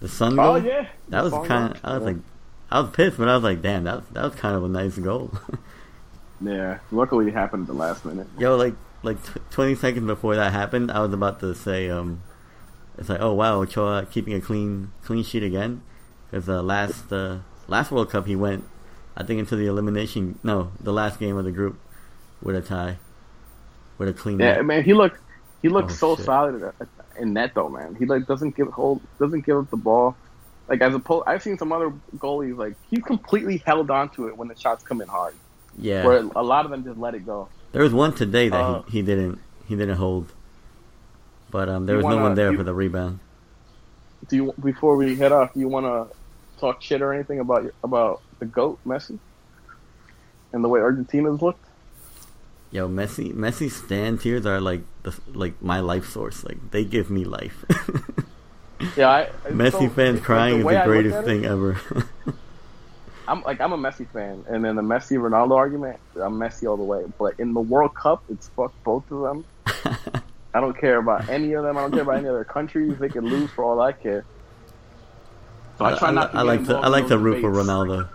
[0.00, 0.54] The Son goal.
[0.54, 1.80] Oh yeah, That was kind of.
[1.84, 2.06] I was Yeah.
[2.06, 2.16] like,
[2.70, 4.68] I was pissed, but I was like, damn, that was, that was kind of a
[4.68, 5.32] nice goal.
[6.42, 8.26] Yeah, luckily it happened at the last minute.
[8.38, 8.72] Yo, like
[9.02, 12.22] like t- twenty seconds before that happened, I was about to say, um,
[12.96, 15.82] it's like, oh wow, Ochoa keeping a clean clean sheet again,
[16.30, 18.64] because uh, last uh, last World Cup he went,
[19.18, 21.78] I think into the elimination, no, the last game of the group,
[22.42, 22.96] with a tie,
[23.98, 24.38] with a clean.
[24.40, 24.64] Yeah, net.
[24.64, 25.18] man, he looked
[25.60, 26.24] he looked Oh, so shit.
[26.24, 26.74] solid at-
[27.18, 27.94] in net though, man.
[27.98, 30.16] He like doesn't give hold doesn't give up the ball.
[30.68, 34.36] Like as opposed, I've seen some other goalies like he's completely held on to it
[34.36, 35.34] when the shots come in hard.
[35.76, 36.04] yeah.
[36.06, 37.48] Where a lot of them just let it go.
[37.72, 40.32] There was one today that Uh, he, he didn't he didn't hold,
[41.50, 43.18] but um, there was no wanna- one there you- for the rebound.
[44.28, 45.54] Do you before we head off?
[45.54, 46.14] Do you want to
[46.60, 49.18] talk shit or anything about your, about the goat Messi
[50.52, 51.64] and the way Argentina's looked?
[52.70, 56.44] Yo, Messi, Messi stand tears are like the like my life source.
[56.44, 57.64] Like they give me life.
[58.96, 61.78] Yeah, I, Messi so, fans crying the is the greatest at it, thing ever.
[63.28, 66.76] I'm like I'm a Messi fan, and then the Messi Ronaldo argument, I'm Messi all
[66.76, 67.04] the way.
[67.18, 69.44] But in the World Cup, it's fuck both of them.
[70.54, 71.76] I don't care about any of them.
[71.76, 72.98] I don't care about any other countries.
[72.98, 74.24] They can lose for all I care.
[75.78, 76.32] So I try not.
[76.32, 77.68] To I get like to I like to those root for debates.
[77.68, 78.08] Ronaldo.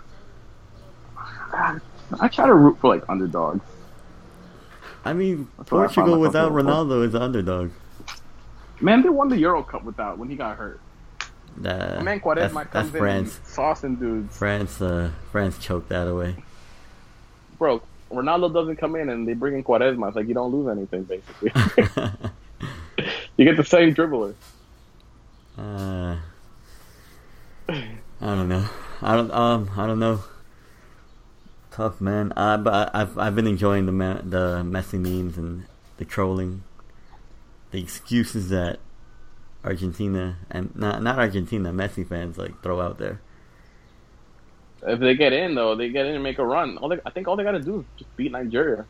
[2.20, 3.62] I try to root for like underdogs.
[5.06, 6.72] I mean, That's what I Portugal without rooting for.
[6.74, 7.72] Ronaldo is the underdog.
[8.82, 10.82] Man, they won the Euro Cup without when he got hurt.
[11.58, 13.38] That, Man, that's, Quaresma that's comes in France.
[13.38, 14.36] and saucing dudes.
[14.36, 16.36] France, uh, France choked that away.
[17.58, 17.82] Bro,
[18.12, 20.08] Ronaldo doesn't come in and they bring in Quaresma.
[20.08, 21.52] It's like you don't lose anything basically.
[23.38, 24.34] you get the same dribbler.
[25.58, 26.18] uh,
[27.70, 27.86] I
[28.22, 28.68] don't know.
[29.02, 29.32] I don't.
[29.32, 30.22] Um, I don't know.
[31.76, 32.32] Tough man.
[32.38, 35.66] Uh, but I, I've I've been enjoying the ma- the Messi memes and
[35.98, 36.64] the trolling,
[37.72, 38.80] the excuses that
[39.62, 43.20] Argentina and not not Argentina Messi fans like throw out there.
[44.88, 46.78] If they get in though, they get in and make a run.
[46.78, 48.86] All they, I think all they got to do is just beat Nigeria.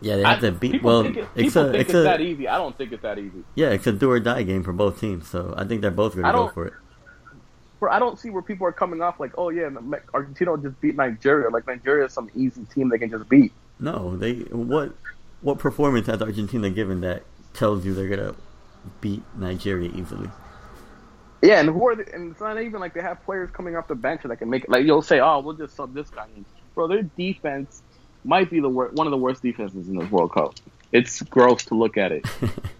[0.00, 0.82] Yeah, they have I- to beat.
[0.82, 2.48] Well, it, it's people a think it's it's, that easy.
[2.48, 3.44] I don't think it's that easy.
[3.56, 5.28] yeah, it's a do or die game for both teams.
[5.28, 6.72] So I think they're both going to go for it.
[7.80, 9.70] Bro, I don't see where people are coming off like, oh yeah,
[10.12, 11.48] Argentina just beat Nigeria.
[11.50, 13.52] Like Nigeria is some easy team they can just beat.
[13.78, 14.92] No, they what
[15.40, 17.22] what performance has Argentina given that
[17.54, 18.34] tells you they're gonna
[19.00, 20.28] beat Nigeria easily?
[21.42, 22.10] Yeah, and who are they?
[22.12, 24.64] And it's not even like they have players coming off the bench that can make
[24.64, 24.70] it.
[24.70, 26.44] Like you'll say, oh, we'll just sub this guy in.
[26.74, 27.82] Bro, their defense
[28.24, 30.54] might be the wor- one of the worst defenses in this World Cup.
[30.90, 32.26] It's gross to look at it.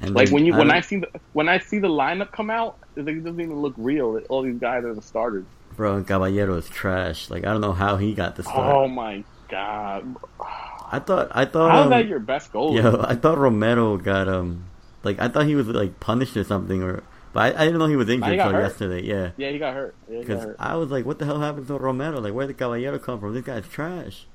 [0.00, 2.50] And Like when you when don't- I see the when I see the lineup come
[2.50, 4.20] out, it doesn't even look real.
[4.28, 5.44] All these guys are the starters.
[5.76, 7.30] bro Caballero is trash.
[7.30, 8.74] Like I don't know how he got the start.
[8.74, 10.16] Oh my god!
[10.92, 12.74] I thought I thought How is um, that your best goal?
[12.74, 14.64] yo I thought Romero got um
[15.02, 17.86] like I thought he was like punished or something or but I, I didn't know
[17.86, 18.62] he was injured until hurt.
[18.62, 19.02] yesterday.
[19.04, 19.30] Yeah.
[19.36, 19.94] Yeah, he got hurt.
[20.10, 20.56] Yeah, Because hurt.
[20.58, 22.20] I was like, what the hell happened to Romero?
[22.20, 23.34] Like, where did Caballero come from?
[23.34, 24.26] This guy's trash.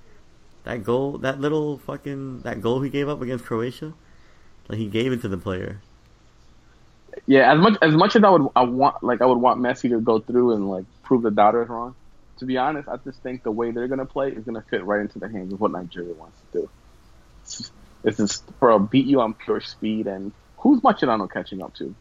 [0.63, 3.93] That goal, that little fucking, that goal he gave up against Croatia,
[4.69, 5.79] like he gave it to the player.
[7.27, 9.89] Yeah, as much as much as I would I want like I would want Messi
[9.89, 11.95] to go through and like prove the doubters wrong.
[12.39, 15.01] To be honest, I just think the way they're gonna play is gonna fit right
[15.01, 16.69] into the hands of what Nigeria wants to do.
[17.43, 17.71] It's just,
[18.03, 21.93] it's just bro, beat you on pure speed and who's Mascherano catching up to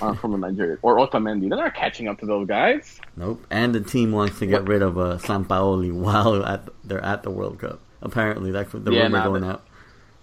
[0.00, 1.48] uh, from the Nigeria or Otamendi?
[1.48, 2.98] They're not catching up to those guys.
[3.16, 3.44] Nope.
[3.50, 7.30] And the team wants to get rid of uh, Sampaoli while at they're at the
[7.30, 7.80] World Cup.
[8.02, 9.66] Apparently, that's what the Yeah, rumor nah, going but- out.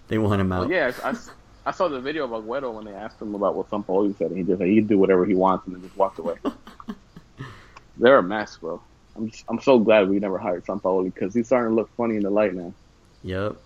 [0.08, 0.68] They want him out.
[0.68, 1.14] Well, yeah, I,
[1.66, 4.38] I saw the video of Aguero when they asked him about what Sampaoli said, and
[4.38, 6.34] he just said he'd do whatever he wants and then just walked away.
[7.96, 8.82] They're a mess, bro.
[9.16, 12.16] I'm just, I'm so glad we never hired Sampaoli because he's starting to look funny
[12.16, 12.74] in the light now.
[13.22, 13.56] Yep.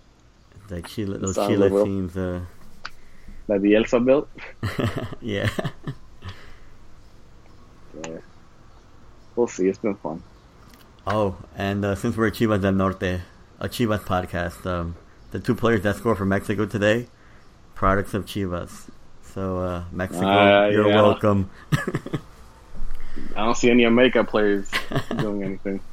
[0.69, 2.15] Like Chile, those Chile teams.
[2.15, 2.41] Uh,
[3.47, 4.29] That Bielsa built.
[5.21, 5.49] yeah.
[8.05, 8.17] Yeah.
[9.35, 9.67] We'll see.
[9.67, 10.21] It's been fun.
[11.07, 13.21] Oh, and uh, since we're Chivas del Norte,
[13.59, 14.95] a Chivas podcast, um,
[15.31, 17.07] the two players that scored for Mexico today,
[17.79, 18.89] products of Chivas.
[19.23, 20.95] So uh, Mexico, Ah, you're yeah.
[20.95, 21.49] welcome.
[23.35, 24.69] I don't see any Jamaica players
[25.17, 25.79] doing anything.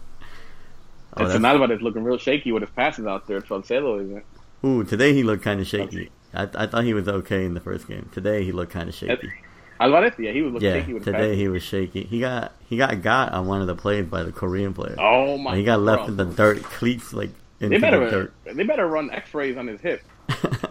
[1.18, 3.40] Oh, and that's- Alvarez looking real shaky with his passes out there.
[3.40, 4.22] Chancelo isn't.
[4.66, 6.10] Ooh, today he looked kind of shaky.
[6.34, 8.10] I, I thought he was okay in the first game.
[8.12, 9.32] Today he looked kind of shaky.
[9.80, 11.36] Alvarez, yeah, he was looking Yeah, shaky with today passes.
[11.38, 12.02] he was shaky.
[12.04, 14.96] He got he got got on one of the plays by the Korean player.
[14.98, 15.56] Oh my!
[15.56, 16.08] he got left bro.
[16.08, 17.30] in the dirt, cleats like
[17.60, 18.34] in the better dirt.
[18.44, 20.02] they better run X-rays on his hip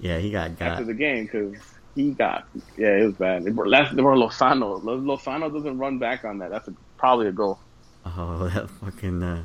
[0.00, 0.86] yeah, he got after got.
[0.86, 1.54] the game because
[1.94, 3.44] he got yeah it was bad.
[3.44, 4.82] That's, they were Lozano.
[4.82, 6.50] Lo- Lozano doesn't run back on that.
[6.50, 7.58] That's a, probably a goal.
[8.04, 9.44] Oh, that fucking uh,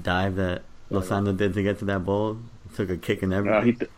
[0.00, 2.38] dive that Lozano did to get to that ball.
[2.74, 3.64] Took a kick and Uh, everything.
[3.64, 3.90] he th-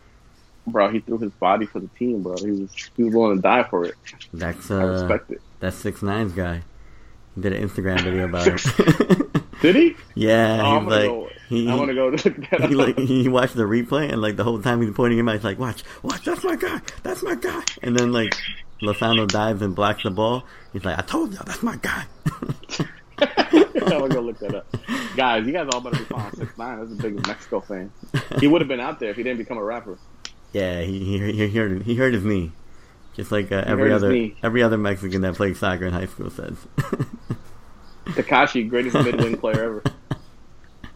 [0.67, 2.35] bro, he threw his body for the team, bro.
[2.37, 3.95] He was he was willing to die for it.
[4.33, 5.41] That's I uh, respect it.
[5.59, 6.61] that's six nines guy.
[7.35, 9.35] He did an Instagram video about it.
[9.61, 9.95] Did he?
[10.15, 11.29] yeah, Oh, I'm like go.
[11.49, 14.35] He, I want to go look that he like he watched the replay and like
[14.35, 17.23] the whole time he's pointing him out, he's like, "Watch, watch, that's my guy, that's
[17.23, 18.35] my guy." And then like
[18.83, 20.43] Lozano dives and blocks the ball.
[20.73, 22.05] He's like, "I told you, that's my guy."
[23.21, 24.67] I'm gonna go look that up.
[25.15, 26.79] Guys, you guys all better be following six nine.
[26.79, 27.91] That's the biggest Mexico fan.
[28.39, 29.97] He would have been out there if he didn't become a rapper.
[30.53, 32.51] yeah, he he he heard he hurt his knee,
[33.15, 36.57] just like uh, every other every other Mexican that played soccer in high school says.
[38.05, 39.83] Tekashi, greatest mid wing player ever.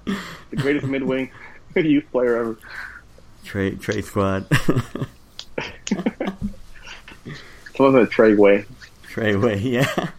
[0.49, 1.31] The greatest mid wing
[1.75, 2.57] youth player ever.
[3.43, 4.45] Trey trade squad.
[7.75, 8.65] Someone's a Trey Way.
[9.07, 10.09] Trey Way, yeah.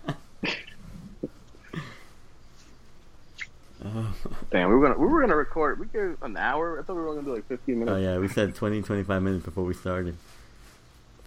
[3.84, 4.12] Oh,
[4.50, 5.78] Damn, we were gonna we were gonna record.
[5.78, 6.80] We did an hour.
[6.80, 7.94] I thought we were gonna do like 15 minutes.
[7.94, 10.16] Oh yeah, we said 20, 25 minutes before we started.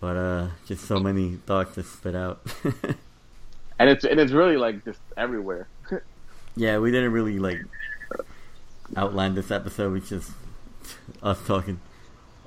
[0.02, 2.42] But uh, just so many thoughts to spit out.
[3.80, 5.68] And it's and it's really like just everywhere.
[6.56, 7.60] yeah, we didn't really like
[8.96, 9.94] outline this episode.
[9.94, 10.32] We just
[11.22, 11.80] us talking.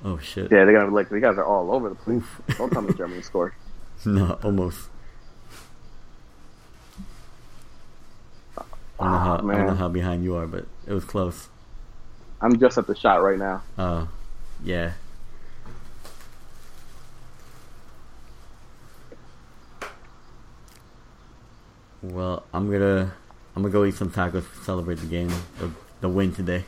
[0.03, 0.45] Oh shit.
[0.51, 2.23] Yeah, they're gonna be like, you guys are all over the place.
[2.57, 3.53] Don't tell me Germany scored.
[4.03, 4.89] No, almost.
[8.57, 8.63] I
[8.99, 11.49] don't know how Ah, I don't know how behind you are, but it was close.
[12.41, 13.61] I'm just at the shot right now.
[13.77, 14.09] Oh,
[14.63, 14.93] yeah.
[22.01, 23.13] Well, I'm gonna
[23.55, 25.29] I'm gonna go eat some tacos to celebrate the game,
[25.59, 25.69] the,
[26.01, 26.65] the win today.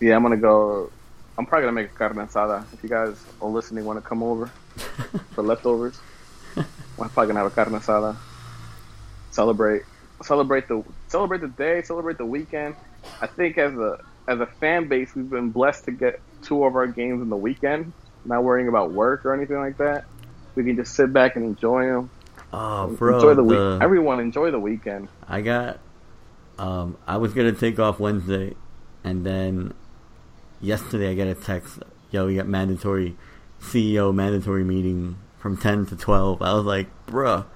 [0.00, 0.90] Yeah, I'm gonna go.
[1.38, 2.64] I'm probably gonna make a carne asada.
[2.72, 4.46] If you guys are listening, want to come over
[5.32, 5.98] for leftovers,
[6.56, 6.64] I'm
[6.96, 8.16] probably gonna have a carne asada.
[9.30, 9.82] Celebrate,
[10.22, 12.74] celebrate the celebrate the day, celebrate the weekend.
[13.20, 16.76] I think as a as a fan base, we've been blessed to get two of
[16.76, 17.92] our games in the weekend,
[18.24, 20.04] not worrying about work or anything like that.
[20.54, 22.10] We can just sit back and enjoy them.
[22.52, 23.82] Oh, bro, enjoy the, the- week.
[23.82, 25.08] Everyone enjoy the weekend.
[25.28, 25.78] I got
[26.58, 28.54] um I was gonna take off Wednesday
[29.04, 29.74] and then
[30.60, 31.78] yesterday I got a text,
[32.10, 33.16] yo, we got mandatory
[33.60, 36.42] CEO mandatory meeting from ten to twelve.
[36.42, 37.46] I was like, bruh.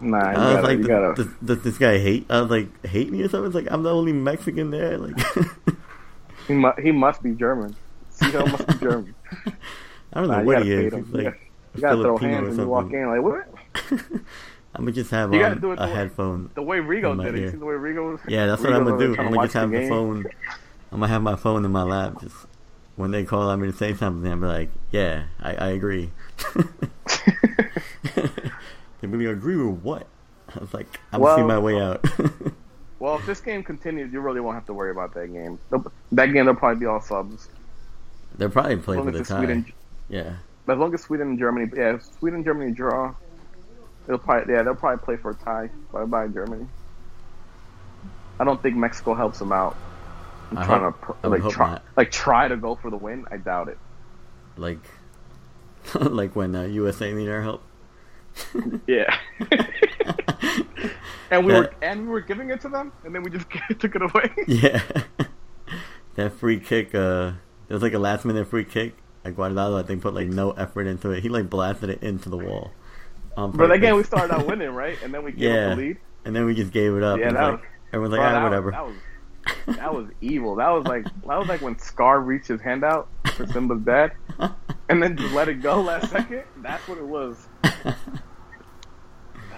[0.00, 1.14] Nah, I was gotta, like, you does, gotta.
[1.14, 2.26] does, does this guy hate?
[2.28, 3.46] I was like, hate me or something?
[3.46, 4.98] It's like I'm the only Mexican there.
[4.98, 5.16] Like,
[6.46, 7.76] He, mu- he must be German.
[8.10, 9.14] CEO must be German.
[10.12, 10.94] I don't know Nah, what he is.
[10.94, 11.32] He's like
[11.74, 13.06] You gotta throw hands when you walk in.
[13.08, 13.48] Like what?
[14.74, 16.50] I'm gonna just have You um, gotta do it a the way- headphone.
[16.54, 17.50] The way Rigo did it.
[17.52, 18.18] See the way Rigo?
[18.28, 19.16] Yeah, that's what I'm gonna do.
[19.18, 19.88] I'm gonna just have the game.
[19.88, 20.24] phone.
[20.90, 22.20] I'm gonna have my phone in my lap.
[22.20, 22.34] Just
[22.96, 26.10] when they call on me to say something, I'm like, yeah, I, I agree.
[29.00, 30.06] they really agree with what?
[30.54, 32.04] I was like, I'm Well- seeing my way out.
[33.00, 35.58] Well, if this game continues, you really won't have to worry about that game.
[36.12, 37.50] That game, they'll probably be all subs.
[38.38, 39.40] They'll probably play for the time.
[39.44, 39.72] Sweden,
[40.08, 40.36] Yeah.
[40.68, 43.14] as long as Sweden and Germany, yeah, Sweden and Germany draw,
[44.06, 45.70] they'll probably, yeah, they'll probably play for a tie.
[45.92, 46.66] Bye bye Germany.
[48.38, 49.76] I don't think Mexico helps them out.
[50.50, 51.82] I'm I trying hope- to I pr- would like try, not.
[51.96, 53.24] like try to go for the win.
[53.30, 53.78] I doubt it.
[54.56, 54.80] Like,
[55.94, 57.62] like when uh, USA need our help.
[58.86, 59.16] Yeah.
[61.30, 63.46] and we That- were and we were giving it to them, and then we just
[63.78, 64.30] took it away.
[64.46, 64.82] Yeah.
[66.16, 67.32] that free kick, uh,
[67.68, 68.94] it was like a last minute free kick.
[69.24, 71.22] Like Guardado, I think, put like no effort into it.
[71.22, 72.72] He like blasted it into the wall.
[73.36, 74.96] On But again, we started out winning, right?
[75.02, 75.68] And then we gave Yeah.
[75.70, 75.96] up the lead.
[76.24, 77.18] and then we just gave it up.
[77.18, 78.70] Yeah, was that like, was- everyone's like, ah, that, whatever.
[78.70, 78.94] That was
[79.76, 80.54] that was evil.
[80.56, 84.12] That was like that was like when Scar reached his hand out for Simba's dad,
[84.88, 86.44] and then just let it go last second.
[86.62, 87.46] That's what it was.
[87.62, 87.96] That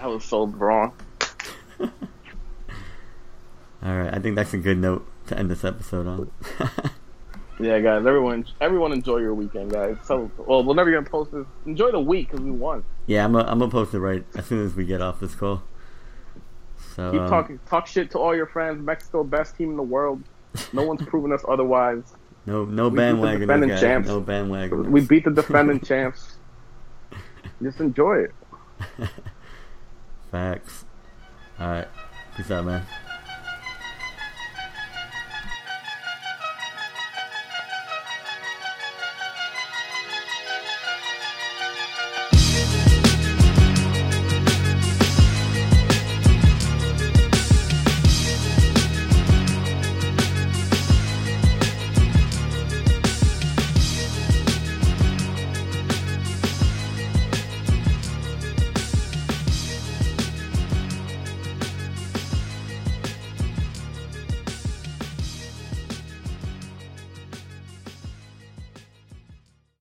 [0.03, 0.91] was so wrong.
[1.79, 1.89] All
[3.95, 6.31] right, I think that's a good note to end this episode on.
[7.59, 9.97] Yeah, guys, everyone, everyone, enjoy your weekend, guys.
[10.03, 11.45] So, well, we're never gonna post this.
[11.65, 12.83] Enjoy the week because we won.
[13.07, 15.33] yeah, I'm gonna I'm gonna post it right as soon as we get off this
[15.33, 15.63] call.
[16.95, 18.83] So Keep um, talking, talk shit to all your friends.
[18.85, 20.21] Mexico, best team in the world.
[20.71, 22.03] No one's proven us otherwise.
[22.45, 23.81] no no we beat the bandwagon, defending guys.
[23.81, 24.07] champs.
[24.07, 24.91] No bandwagon.
[24.91, 26.35] We beat the defending champs.
[27.61, 28.31] Just enjoy it.
[30.31, 30.85] Facts.
[31.59, 31.87] All right,
[32.35, 32.85] peace out, man.